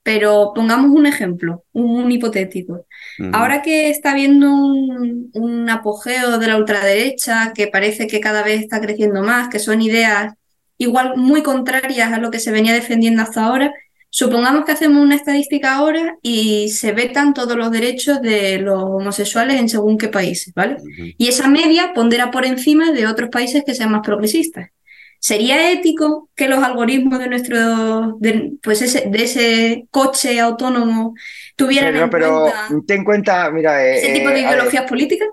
pero 0.02 0.52
pongamos 0.54 0.90
un 0.90 1.04
ejemplo, 1.06 1.64
un, 1.72 2.10
hipotético. 2.10 2.86
Ahora 3.32 3.60
que 3.60 3.90
está 3.90 4.12
habiendo 4.12 4.50
un, 4.50 5.30
un, 5.34 5.68
apogeo 5.68 6.38
de 6.38 6.46
la 6.46 6.56
ultraderecha, 6.56 7.52
que 7.54 7.66
parece 7.66 8.06
que 8.06 8.20
cada 8.20 8.42
vez 8.42 8.62
está 8.62 8.80
creciendo 8.80 9.22
más, 9.22 9.48
que 9.48 9.58
son 9.58 9.82
ideas 9.82 10.32
igual 10.78 11.16
muy 11.16 11.42
contrarias 11.42 12.12
a 12.12 12.18
lo 12.18 12.30
que 12.30 12.38
se 12.38 12.52
venía 12.52 12.72
defendiendo 12.72 13.20
hasta 13.20 13.44
ahora. 13.44 13.74
Supongamos 14.10 14.64
que 14.64 14.72
hacemos 14.72 15.02
una 15.02 15.16
estadística 15.16 15.74
ahora 15.74 16.16
y 16.22 16.70
se 16.70 16.92
vetan 16.92 17.34
todos 17.34 17.56
los 17.56 17.70
derechos 17.70 18.22
de 18.22 18.58
los 18.58 18.82
homosexuales 18.82 19.60
en 19.60 19.68
según 19.68 19.98
qué 19.98 20.08
países, 20.08 20.54
¿vale? 20.54 20.78
Y 21.18 21.28
esa 21.28 21.48
media 21.48 21.92
pondera 21.94 22.30
por 22.30 22.46
encima 22.46 22.92
de 22.92 23.06
otros 23.06 23.28
países 23.28 23.64
que 23.66 23.74
sean 23.74 23.92
más 23.92 24.00
progresistas. 24.00 24.70
¿Sería 25.18 25.72
ético 25.72 26.30
que 26.34 26.48
los 26.48 26.62
algoritmos 26.62 27.18
de 27.18 27.28
nuestro, 27.28 28.16
de, 28.18 28.52
pues 28.62 28.82
ese, 28.82 29.08
de 29.08 29.24
ese 29.24 29.86
coche 29.90 30.38
autónomo 30.40 31.14
tuvieran 31.56 31.96
en 31.96 32.08
cuenta, 32.08 32.68
ten 32.86 32.98
en 32.98 33.04
cuenta, 33.04 33.50
mira, 33.50 33.84
ese 33.84 34.12
tipo 34.12 34.28
de 34.28 34.40
eh, 34.40 34.42
ideologías 34.42 34.88
políticas? 34.88 35.28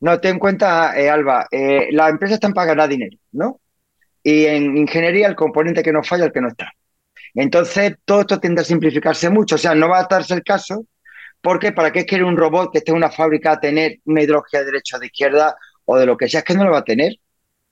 No, 0.00 0.18
ten 0.20 0.34
en 0.34 0.38
cuenta, 0.38 0.98
eh, 0.98 1.10
Alba, 1.10 1.46
eh, 1.50 1.88
las 1.90 2.10
empresas 2.10 2.34
están 2.34 2.54
para 2.54 2.68
ganar 2.68 2.88
dinero, 2.88 3.16
¿no? 3.32 3.60
y 4.22 4.46
en 4.46 4.76
ingeniería 4.76 5.28
el 5.28 5.34
componente 5.36 5.82
que 5.82 5.92
no 5.92 6.02
falla 6.02 6.24
es 6.24 6.26
el 6.28 6.32
que 6.32 6.40
no 6.40 6.48
está. 6.48 6.72
Entonces, 7.34 7.94
todo 8.04 8.20
esto 8.22 8.40
tiende 8.40 8.62
a 8.62 8.64
simplificarse 8.64 9.30
mucho. 9.30 9.54
O 9.54 9.58
sea, 9.58 9.74
no 9.74 9.88
va 9.88 10.00
a 10.00 10.06
darse 10.08 10.34
el 10.34 10.42
caso, 10.42 10.86
porque 11.40 11.72
¿para 11.72 11.92
qué 11.92 12.04
quiere 12.04 12.24
un 12.24 12.36
robot 12.36 12.72
que 12.72 12.78
esté 12.78 12.90
en 12.90 12.98
una 12.98 13.10
fábrica 13.10 13.52
a 13.52 13.60
tener 13.60 13.98
una 14.04 14.22
ideología 14.22 14.60
de 14.60 14.66
derecha 14.66 14.96
o 14.96 15.00
de 15.00 15.06
izquierda 15.06 15.56
o 15.84 15.96
de 15.98 16.06
lo 16.06 16.16
que 16.16 16.28
sea? 16.28 16.40
Es 16.40 16.44
que 16.44 16.54
no 16.54 16.64
lo 16.64 16.72
va 16.72 16.78
a 16.78 16.84
tener. 16.84 17.16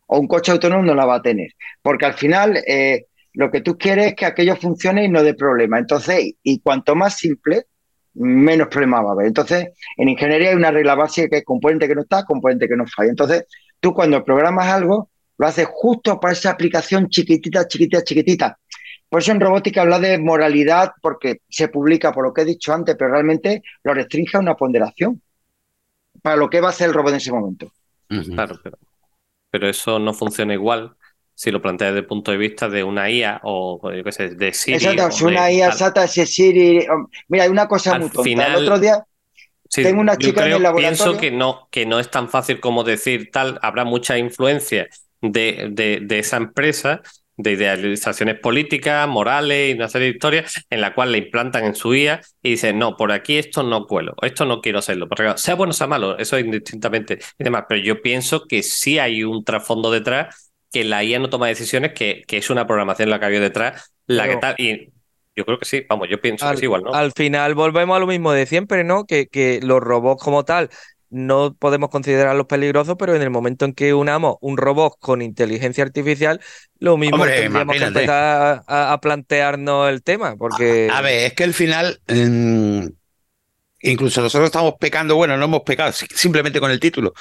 O 0.08 0.18
un 0.18 0.26
coche 0.26 0.52
autónomo 0.52 0.82
no 0.82 0.94
la 0.94 1.06
va 1.06 1.16
a 1.16 1.22
tener. 1.22 1.52
Porque 1.80 2.06
al 2.06 2.14
final, 2.14 2.56
eh, 2.66 3.06
lo 3.34 3.50
que 3.50 3.60
tú 3.60 3.78
quieres 3.78 4.08
es 4.08 4.14
que 4.14 4.26
aquello 4.26 4.56
funcione 4.56 5.04
y 5.04 5.08
no 5.08 5.22
dé 5.22 5.34
problema. 5.34 5.78
Entonces, 5.78 6.32
y 6.42 6.60
cuanto 6.60 6.94
más 6.94 7.16
simple, 7.16 7.66
menos 8.14 8.68
problema 8.68 9.00
va 9.00 9.10
a 9.10 9.12
haber. 9.12 9.26
Entonces, 9.26 9.68
en 9.96 10.08
ingeniería 10.08 10.50
hay 10.50 10.56
una 10.56 10.70
regla 10.70 10.94
básica 10.94 11.28
que 11.28 11.36
es 11.38 11.44
componente 11.44 11.86
que 11.86 11.94
no 11.94 12.02
está, 12.02 12.24
componente 12.24 12.68
que 12.68 12.76
no 12.76 12.84
falla. 12.86 13.10
Entonces, 13.10 13.44
tú 13.80 13.94
cuando 13.94 14.24
programas 14.24 14.66
algo, 14.66 15.10
lo 15.36 15.46
hace 15.46 15.64
justo 15.64 16.18
para 16.18 16.32
esa 16.32 16.50
aplicación 16.50 17.08
chiquitita, 17.08 17.66
chiquitita, 17.66 18.02
chiquitita. 18.02 18.58
Por 19.08 19.22
eso 19.22 19.32
en 19.32 19.40
robótica 19.40 19.82
habla 19.82 19.98
de 19.98 20.18
moralidad 20.18 20.92
porque 21.00 21.40
se 21.48 21.68
publica 21.68 22.12
por 22.12 22.24
lo 22.24 22.34
que 22.34 22.42
he 22.42 22.44
dicho 22.44 22.74
antes, 22.74 22.96
pero 22.96 23.12
realmente 23.12 23.62
lo 23.84 23.94
restringe 23.94 24.36
a 24.36 24.40
una 24.40 24.54
ponderación 24.54 25.22
para 26.20 26.36
lo 26.36 26.50
que 26.50 26.60
va 26.60 26.68
a 26.68 26.70
hacer 26.70 26.88
el 26.88 26.94
robot 26.94 27.12
en 27.12 27.16
ese 27.16 27.32
momento. 27.32 27.72
Claro, 28.08 28.58
pero, 28.62 28.76
eso 29.52 29.98
no 29.98 30.12
funciona 30.12 30.54
igual 30.54 30.96
si 31.34 31.50
lo 31.50 31.62
planteas 31.62 31.90
desde 31.90 32.00
el 32.00 32.06
punto 32.06 32.32
de 32.32 32.36
vista 32.36 32.68
de 32.68 32.82
una 32.82 33.08
IA 33.10 33.40
o 33.44 33.92
yo 33.92 34.02
qué 34.02 34.12
sé, 34.12 34.30
de 34.30 34.52
Siri. 34.52 34.76
Exacto, 34.76 35.10
si 35.12 35.24
una 35.24 35.50
IA 35.50 35.70
SATA, 35.70 36.06
si 36.08 36.26
Siri. 36.26 36.86
Mira, 37.28 37.44
hay 37.44 37.50
una 37.50 37.68
cosa 37.68 37.98
muy 37.98 38.10
tonta. 38.10 38.46
el 38.48 38.56
otro 38.56 38.78
día 38.78 39.04
tengo 39.70 40.00
una 40.00 40.16
chica 40.16 40.46
en 40.46 40.52
el 40.54 40.62
laboratorio. 40.62 41.04
Pienso 41.04 41.20
que 41.20 41.30
no, 41.30 41.68
que 41.70 41.86
no 41.86 42.00
es 42.00 42.10
tan 42.10 42.28
fácil 42.28 42.60
como 42.60 42.84
decir 42.84 43.30
tal, 43.30 43.58
habrá 43.62 43.84
mucha 43.84 44.18
influencia 44.18 44.88
de, 45.20 45.68
de, 46.00 46.18
esa 46.18 46.36
empresa 46.36 47.02
de 47.38 47.52
idealizaciones 47.52 48.38
políticas, 48.40 49.08
morales 49.08 49.70
y 49.70 49.74
una 49.74 49.88
serie 49.88 50.08
de 50.08 50.14
historias 50.14 50.66
en 50.70 50.80
la 50.80 50.92
cual 50.92 51.12
le 51.12 51.18
implantan 51.18 51.64
en 51.64 51.74
su 51.76 51.94
IA 51.94 52.20
y 52.42 52.50
dicen, 52.50 52.78
no, 52.78 52.96
por 52.96 53.12
aquí 53.12 53.38
esto 53.38 53.62
no 53.62 53.86
cuelo, 53.86 54.14
esto 54.22 54.44
no 54.44 54.60
quiero 54.60 54.80
hacerlo, 54.80 55.08
porque 55.08 55.32
sea 55.36 55.54
bueno 55.54 55.70
o 55.70 55.74
sea 55.74 55.86
malo, 55.86 56.18
eso 56.18 56.36
es 56.36 56.44
indistintamente 56.44 57.20
y 57.38 57.44
demás, 57.44 57.64
pero 57.68 57.80
yo 57.80 58.02
pienso 58.02 58.46
que 58.46 58.62
sí 58.64 58.98
hay 58.98 59.22
un 59.22 59.44
trasfondo 59.44 59.90
detrás, 59.90 60.52
que 60.72 60.84
la 60.84 61.04
IA 61.04 61.20
no 61.20 61.30
toma 61.30 61.46
decisiones, 61.46 61.92
que, 61.94 62.24
que 62.26 62.38
es 62.38 62.50
una 62.50 62.66
programación 62.66 63.08
la 63.08 63.20
que 63.20 63.26
había 63.26 63.40
detrás, 63.40 63.94
la 64.06 64.28
que 64.28 64.36
tal, 64.36 64.54
y 64.58 64.92
yo 65.36 65.44
creo 65.44 65.58
que 65.60 65.64
sí, 65.64 65.84
vamos, 65.88 66.08
yo 66.10 66.20
pienso 66.20 66.48
que 66.48 66.56
es 66.56 66.62
igual, 66.64 66.82
¿no? 66.82 66.92
Al 66.92 67.12
final 67.12 67.54
volvemos 67.54 67.96
a 67.96 68.00
lo 68.00 68.08
mismo 68.08 68.32
de 68.32 68.46
siempre, 68.46 68.82
¿no? 68.82 69.04
Que, 69.04 69.28
que 69.28 69.60
los 69.62 69.80
robots 69.80 70.22
como 70.22 70.44
tal 70.44 70.70
no 71.10 71.54
podemos 71.58 71.90
considerarlos 71.90 72.46
peligrosos, 72.46 72.96
pero 72.98 73.14
en 73.14 73.22
el 73.22 73.30
momento 73.30 73.64
en 73.64 73.72
que 73.72 73.94
unamos 73.94 74.36
un 74.40 74.56
robot 74.56 74.98
con 74.98 75.22
inteligencia 75.22 75.84
artificial, 75.84 76.40
lo 76.78 76.96
mismo 76.96 77.24
tendríamos 77.24 77.76
que 77.76 77.84
empezar 77.84 78.62
a, 78.66 78.98
plantearnos 79.00 79.88
el 79.88 80.02
tema. 80.02 80.36
Porque... 80.36 80.88
A, 80.92 81.00
ver, 81.00 81.26
es 81.26 81.34
que 81.34 81.44
al 81.44 81.54
final, 81.54 82.00
incluso 83.80 84.20
nosotros 84.20 84.46
estamos 84.46 84.74
pecando, 84.78 85.16
bueno, 85.16 85.36
no 85.36 85.44
hemos 85.46 85.62
pecado, 85.62 85.92
simplemente 85.92 86.60
con 86.60 86.70
el 86.70 86.80
título, 86.80 87.14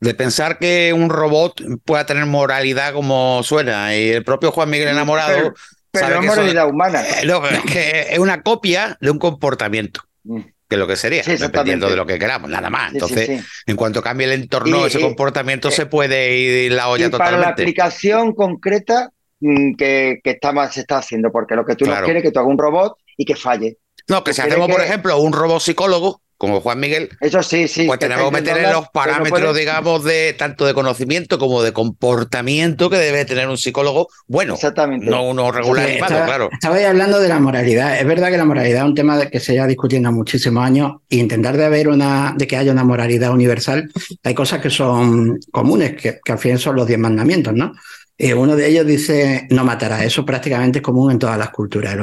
de 0.00 0.14
pensar 0.14 0.58
que 0.58 0.92
un 0.92 1.10
robot 1.10 1.62
pueda 1.84 2.06
tener 2.06 2.26
moralidad 2.26 2.92
como 2.92 3.42
suena. 3.42 3.96
Y 3.96 4.10
el 4.10 4.24
propio 4.24 4.52
Juan 4.52 4.70
Miguel 4.70 4.88
Enamorado 4.88 5.54
Pero 5.90 6.20
no 6.20 6.22
moralidad 6.22 6.68
humana. 6.68 7.02
Eh, 7.02 7.26
no, 7.26 7.46
es 7.46 7.62
que 7.62 8.06
es 8.10 8.18
una 8.18 8.42
copia 8.42 8.96
de 9.00 9.10
un 9.10 9.18
comportamiento. 9.18 10.02
Mm. 10.24 10.40
Que 10.68 10.76
lo 10.76 10.86
que 10.86 10.96
sería, 10.96 11.22
dependiendo 11.22 11.88
de 11.88 11.96
lo 11.96 12.04
que 12.04 12.18
queramos, 12.18 12.50
nada 12.50 12.68
más. 12.68 12.92
Entonces, 12.92 13.42
en 13.66 13.76
cuanto 13.76 14.02
cambie 14.02 14.26
el 14.26 14.32
entorno, 14.32 14.86
ese 14.86 15.00
comportamiento 15.00 15.70
se 15.70 15.86
puede 15.86 16.36
ir 16.36 16.72
la 16.72 16.88
olla 16.88 17.10
totalmente. 17.10 17.36
Para 17.36 17.46
la 17.46 17.52
aplicación 17.52 18.34
concreta 18.34 19.10
mm, 19.40 19.74
que, 19.76 20.20
que 20.22 20.30
está, 20.30 20.70
se 20.70 20.80
está 20.80 20.98
haciendo, 20.98 21.32
porque 21.32 21.54
lo 21.54 21.64
que 21.64 21.74
tú 21.74 21.86
no 21.86 21.94
quieres 22.02 22.16
es 22.16 22.22
que 22.22 22.32
tú 22.32 22.40
hagas 22.40 22.50
un 22.50 22.58
robot 22.58 22.98
y 23.16 23.24
que 23.24 23.34
falle. 23.34 23.78
No, 24.08 24.22
que 24.22 24.34
si 24.34 24.42
hacemos, 24.42 24.68
por 24.68 24.80
ejemplo, 24.80 25.18
un 25.18 25.32
robot 25.32 25.60
psicólogo, 25.60 26.20
como 26.38 26.60
Juan 26.60 26.78
Miguel, 26.78 27.10
eso 27.20 27.42
sí, 27.42 27.66
sí, 27.66 27.86
pues 27.86 27.98
tenemos 27.98 28.26
que 28.26 28.40
meter 28.40 28.58
en 28.58 28.72
los 28.72 28.88
parámetros, 28.90 29.56
digamos, 29.56 30.04
de 30.04 30.34
tanto 30.38 30.64
de 30.66 30.72
conocimiento 30.72 31.36
como 31.36 31.62
de 31.62 31.72
comportamiento 31.72 32.88
que 32.88 32.96
debe 32.96 33.24
tener 33.24 33.48
un 33.48 33.58
psicólogo 33.58 34.08
bueno, 34.28 34.54
Exactamente. 34.54 35.10
no 35.10 35.24
uno 35.24 35.50
regular 35.50 35.88
claro. 36.06 36.48
Estabais 36.52 36.86
hablando 36.86 37.18
de 37.18 37.28
la 37.28 37.40
moralidad. 37.40 37.98
Es 37.98 38.06
verdad 38.06 38.30
que 38.30 38.36
la 38.36 38.44
moralidad 38.44 38.82
es 38.82 38.88
un 38.88 38.94
tema 38.94 39.26
que 39.26 39.40
se 39.40 39.52
lleva 39.52 39.66
discutiendo 39.66 40.12
muchísimos 40.12 40.64
años 40.64 40.92
e 41.10 41.16
intentar 41.16 41.56
de 41.56 41.64
haber 41.64 41.88
una, 41.88 42.34
de 42.36 42.46
que 42.46 42.56
haya 42.56 42.70
una 42.70 42.84
moralidad 42.84 43.32
universal, 43.32 43.90
hay 44.22 44.34
cosas 44.34 44.62
que 44.62 44.70
son 44.70 45.40
comunes, 45.50 45.96
que, 45.96 46.20
que 46.24 46.32
al 46.32 46.38
fin 46.38 46.56
son 46.56 46.76
los 46.76 46.86
diez 46.86 47.00
mandamientos, 47.00 47.52
¿no? 47.52 47.72
Eh, 48.20 48.34
uno 48.34 48.56
de 48.56 48.66
ellos 48.66 48.84
dice 48.84 49.46
no 49.50 49.64
matará. 49.64 50.04
Eso 50.04 50.24
prácticamente 50.24 50.80
es 50.80 50.82
común 50.82 51.12
en 51.12 51.20
todas 51.20 51.38
las 51.38 51.50
culturas. 51.50 51.94
El 51.94 52.00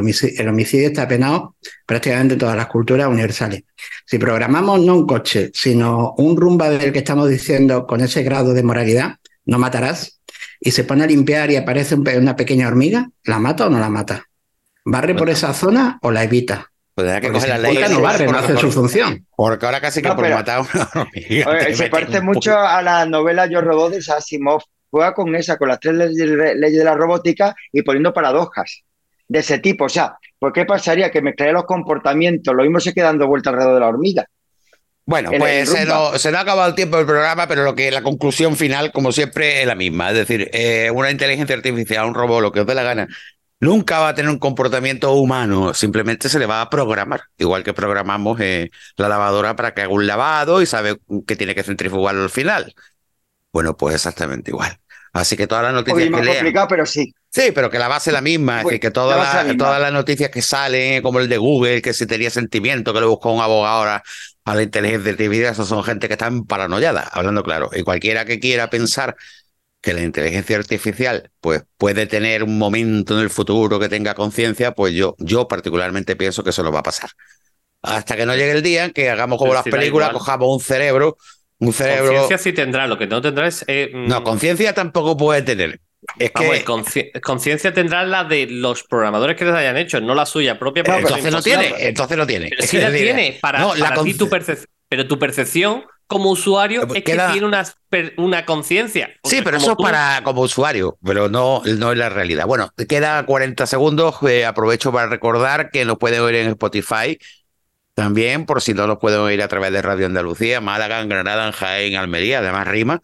homicidio, 0.47 0.88
está 0.88 1.06
penado 1.08 1.58
prácticamente 1.86 2.36
en 2.36 2.39
todas 2.39 2.56
las 2.56 2.67
culturas 2.67 3.08
universales. 3.08 3.63
Si 4.06 4.17
programamos 4.17 4.80
no 4.80 4.95
un 4.95 5.06
coche, 5.06 5.51
sino 5.54 6.13
un 6.17 6.38
rumba 6.38 6.69
del 6.69 6.93
que 6.93 6.99
estamos 6.99 7.30
diciendo 7.30 7.86
con 7.86 7.99
ese 7.99 8.23
grado 8.23 8.54
de 8.54 8.63
moralidad, 8.63 9.17
no 9.43 9.60
matarás, 9.60 10.21
y 10.62 10.71
se 10.71 10.86
pone 10.86 11.04
a 11.04 11.08
limpiar 11.08 11.51
y 11.51 11.58
aparece 11.58 11.95
una 11.95 12.36
pequeña 12.36 12.69
hormiga, 12.69 13.10
¿la 13.25 13.39
mata 13.39 13.67
o 13.67 13.69
no 13.69 13.80
la 13.80 13.89
mata? 13.89 14.23
¿Barre 14.86 15.15
por 15.15 15.30
esa 15.30 15.54
zona 15.54 15.99
o 16.01 16.12
la 16.12 16.23
evita? 16.23 16.71
Pues 16.93 17.19
que 17.19 17.30
coger 17.30 17.49
la 17.49 17.58
ley. 17.58 17.78
No 17.89 17.99
barre, 17.99 18.25
no 18.25 18.38
hace 18.38 18.56
su 18.56 18.71
función. 18.71 19.28
Porque 19.36 19.65
ahora 19.65 19.82
casi 19.82 20.01
que 20.01 20.10
por 20.13 20.30
matar 20.30 20.60
a 20.60 20.62
una 20.62 20.89
hormiga. 21.01 21.75
se 21.75 21.89
parece 21.89 22.21
mucho 22.21 22.58
a 22.58 22.82
la 22.82 23.06
novela 23.06 23.47
Yo 23.47 23.60
Robot 23.60 23.91
de 23.91 24.13
Asimov 24.13 24.63
juega 24.96 25.14
con 25.14 25.36
esa, 25.36 25.58
con 25.58 25.68
las 25.68 25.82
tres 25.82 25.94
leyes 25.94 26.78
de 26.78 26.84
la 26.86 26.96
robótica 26.96 27.54
y 27.74 27.82
poniendo 27.82 28.14
paradojas 28.14 28.84
de 29.28 29.40
ese 29.40 29.60
tipo. 29.60 29.84
O 29.86 29.90
sea, 29.90 30.18
¿por 30.40 30.54
qué 30.54 30.64
pasaría 30.64 31.12
que 31.12 31.22
mezclaría 31.22 31.52
los 31.52 31.66
comportamientos? 31.66 32.56
Lo 32.56 32.64
mismo 32.64 32.80
se 32.80 32.94
queda 32.94 33.08
dando 33.08 33.28
vuelta 33.28 33.50
alrededor 33.50 33.74
de 33.74 33.80
la 33.82 33.88
hormiga. 33.90 34.26
Bueno, 35.06 35.32
pues 35.38 35.70
se 35.70 35.86
nos, 35.86 36.26
ha 36.26 36.40
acabado 36.40 36.70
el 36.70 36.76
tiempo 36.76 36.96
del 36.96 37.06
programa, 37.06 37.46
pero 37.46 37.66
lo 37.66 37.76
que 37.76 37.92
la 37.92 38.04
conclusión 38.04 38.56
final, 38.56 38.94
como 38.94 39.12
siempre, 39.12 39.60
es 39.60 39.68
la 39.68 39.76
misma. 39.76 40.12
Es 40.12 40.16
decir, 40.16 40.50
eh, 40.54 40.90
una 40.92 41.12
inteligencia 41.12 41.58
artificial, 41.58 42.06
un 42.06 42.16
robot, 42.16 42.42
lo 42.42 42.52
que 42.54 42.62
os 42.62 42.66
dé 42.66 42.74
la 42.74 42.84
gana, 42.84 43.10
nunca 43.60 44.00
va 44.00 44.10
a 44.10 44.16
tener 44.16 44.32
un 44.32 44.40
comportamiento 44.40 45.12
humano, 45.12 45.74
simplemente 45.74 46.30
se 46.30 46.40
le 46.40 46.46
va 46.46 46.62
a 46.62 46.70
programar, 46.70 47.24
igual 47.38 47.66
que 47.66 47.74
programamos 47.74 48.40
eh, 48.40 48.72
la 48.96 49.10
lavadora 49.10 49.58
para 49.58 49.74
que 49.74 49.82
haga 49.82 49.94
un 49.94 50.08
lavado 50.08 50.62
y 50.62 50.66
sabe 50.66 50.98
que 51.28 51.36
tiene 51.36 51.54
que 51.54 51.64
centrifugarlo 51.64 52.24
al 52.24 52.30
final. 52.30 52.74
Bueno, 53.52 53.78
pues 53.78 53.96
exactamente 53.96 54.52
igual. 54.52 54.78
Así 55.15 55.38
que 55.38 55.47
todas 55.47 55.63
las 55.63 55.73
noticias 55.73 56.10
que 56.10 56.12
complicado, 56.12 56.67
pero 56.67 56.86
sí. 56.86 57.15
Sí, 57.30 57.54
pero 57.56 57.69
que 57.69 57.80
la 57.80 57.88
base 57.88 58.10
es 58.10 58.13
la 58.13 58.19
misma. 58.19 58.63
es 58.63 58.82
que 58.82 58.91
todas, 58.91 59.45
las 59.58 59.93
noticias 59.93 60.30
que 60.30 60.41
salen, 60.41 61.01
como 61.01 61.21
el 61.21 61.30
de 61.30 61.38
Google, 61.38 61.82
que 61.82 61.93
si 61.93 62.06
tenía 62.06 62.30
sentimiento, 62.30 62.93
que 62.93 62.99
le 62.99 63.06
buscó 63.06 63.32
un 63.32 63.41
abogado 63.41 63.65
ahora 63.65 64.04
a 64.43 64.56
la 64.56 64.63
inteligencia 64.63 65.12
artificial, 65.12 65.54
eso 65.54 65.65
son 65.65 65.86
gente 65.86 66.10
que 66.10 66.15
están 66.15 66.43
paranoiada, 66.43 67.10
hablando 67.13 67.43
claro. 67.43 67.69
Y 67.73 67.84
cualquiera 67.84 68.25
que 68.25 68.41
quiera 68.41 68.69
pensar 68.69 69.15
que 69.80 69.93
la 69.93 70.01
inteligencia 70.01 70.58
artificial 70.58 71.32
pues, 71.39 71.63
puede 71.78 72.08
tener 72.08 72.43
un 72.43 72.58
momento 72.58 73.15
en 73.15 73.21
el 73.21 73.30
futuro 73.30 73.80
que 73.80 73.88
tenga 73.88 74.15
conciencia, 74.15 74.73
pues 74.73 74.93
yo, 74.93 75.15
yo 75.17 75.47
particularmente 75.47 76.17
pienso 76.17 76.43
que 76.43 76.49
eso 76.49 76.62
no 76.62 76.73
va 76.73 76.80
a 76.80 76.84
pasar. 76.84 77.12
Hasta 77.82 78.17
que 78.17 78.25
no 78.25 78.36
llegue 78.36 78.51
el 78.51 78.63
día 78.63 78.89
que 78.89 79.10
hagamos 79.10 79.39
como 79.39 79.54
las 79.54 79.63
películas, 79.63 80.10
cojamos 80.10 80.49
un 80.54 80.60
cerebro 80.60 81.15
un 81.60 81.74
cerebro. 81.74 82.08
Conciencia 82.08 82.38
sí 82.38 82.54
tendrá, 82.54 82.88
lo 82.88 82.98
que 82.98 83.08
no 83.08 83.22
tendrá 83.22 83.48
es. 83.48 83.63
Eh, 83.68 83.91
mm, 83.94 84.08
no, 84.08 84.24
conciencia 84.24 84.74
tampoco 84.74 85.15
puede 85.15 85.41
tener. 85.41 85.80
Es 86.20 86.32
que... 86.32 87.22
conciencia 87.22 87.74
tendrá 87.74 88.04
la 88.04 88.24
de 88.24 88.48
los 88.48 88.84
programadores 88.84 89.36
que 89.36 89.46
les 89.46 89.56
hayan 89.56 89.78
hecho, 89.78 90.00
no 90.02 90.13
la 90.13 90.26
suya 90.26 90.60
propia. 90.60 90.84
entonces 90.86 91.32
no 91.32 91.41
tiene, 91.41 91.74
entonces 91.80 92.18
no 92.18 92.28
tiene. 92.28 92.52
sí 92.60 92.78
la 92.78 92.91
tiene 92.91 93.39
para, 93.41 93.74
ti 94.04 94.13
tu 94.13 94.30
percepción. 94.30 94.70
Pero 94.88 95.08
tu 95.08 95.18
percepción 95.18 95.84
como 96.08 96.30
usuario 96.30 96.84
es 96.84 97.04
que 97.04 97.18
tiene 97.32 97.46
una, 97.46 97.65
una 98.18 98.46
conciencia. 98.46 99.10
Sí, 99.24 99.41
pero 99.44 99.58
eso 99.58 99.72
es 99.72 99.78
para 99.78 100.22
como 100.24 100.41
usuario, 100.41 100.98
pero 101.04 101.28
no, 101.28 101.63
no 101.65 101.91
es 101.91 101.98
la 101.98 102.10
realidad. 102.10 102.46
Bueno, 102.46 102.72
queda 102.88 103.26
40 103.26 103.65
segundos. 103.65 104.18
Eh, 104.28 104.46
aprovecho 104.46 104.91
para 104.91 105.08
recordar 105.08 105.72
que 105.72 105.86
nos 105.86 105.98
pueden 105.98 106.22
oír 106.22 106.36
en 106.36 106.50
Spotify 106.50 107.18
también, 107.96 108.46
por 108.46 108.62
si 108.62 108.74
no 108.74 108.86
lo 108.88 109.00
pueden 109.00 109.22
oír 109.22 109.42
a 109.42 109.48
través 109.48 109.72
de 109.72 109.82
Radio 109.82 110.06
Andalucía, 110.06 110.62
Málaga, 110.62 111.04
Granada, 111.06 111.52
Jaén, 111.52 111.96
Almería, 111.96 112.40
además 112.40 112.68
rima. 112.68 113.02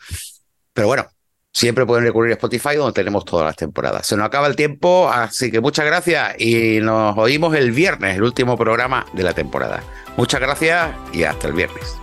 Pero 0.74 0.88
bueno, 0.88 1.08
siempre 1.54 1.86
pueden 1.86 2.04
recurrir 2.04 2.32
a 2.32 2.36
Spotify 2.36 2.76
donde 2.76 2.94
tenemos 2.94 3.24
todas 3.24 3.46
las 3.46 3.56
temporadas. 3.56 4.06
Se 4.06 4.18
nos 4.18 4.26
acaba 4.26 4.48
el 4.48 4.56
tiempo, 4.58 5.10
así 5.10 5.50
que 5.50 5.62
muchas 5.62 5.86
gracias 5.86 6.36
y 6.40 6.80
nos 6.82 7.18
oímos 7.18 7.56
el 7.56 7.72
viernes, 7.72 8.18
el 8.18 8.24
último 8.24 8.58
programa 8.58 9.06
de 9.14 9.24
la 9.24 9.34
temporada. 9.34 9.82
Muchas 10.18 10.42
gracias 10.42 10.92
y 11.14 11.24
hasta 11.24 11.48
el 11.48 11.54
viernes. 11.54 11.98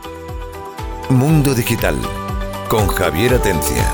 Mundo 1.10 1.54
Digital 1.54 1.96
con 2.68 2.88
Javier 2.88 3.34
Atencia. 3.34 3.84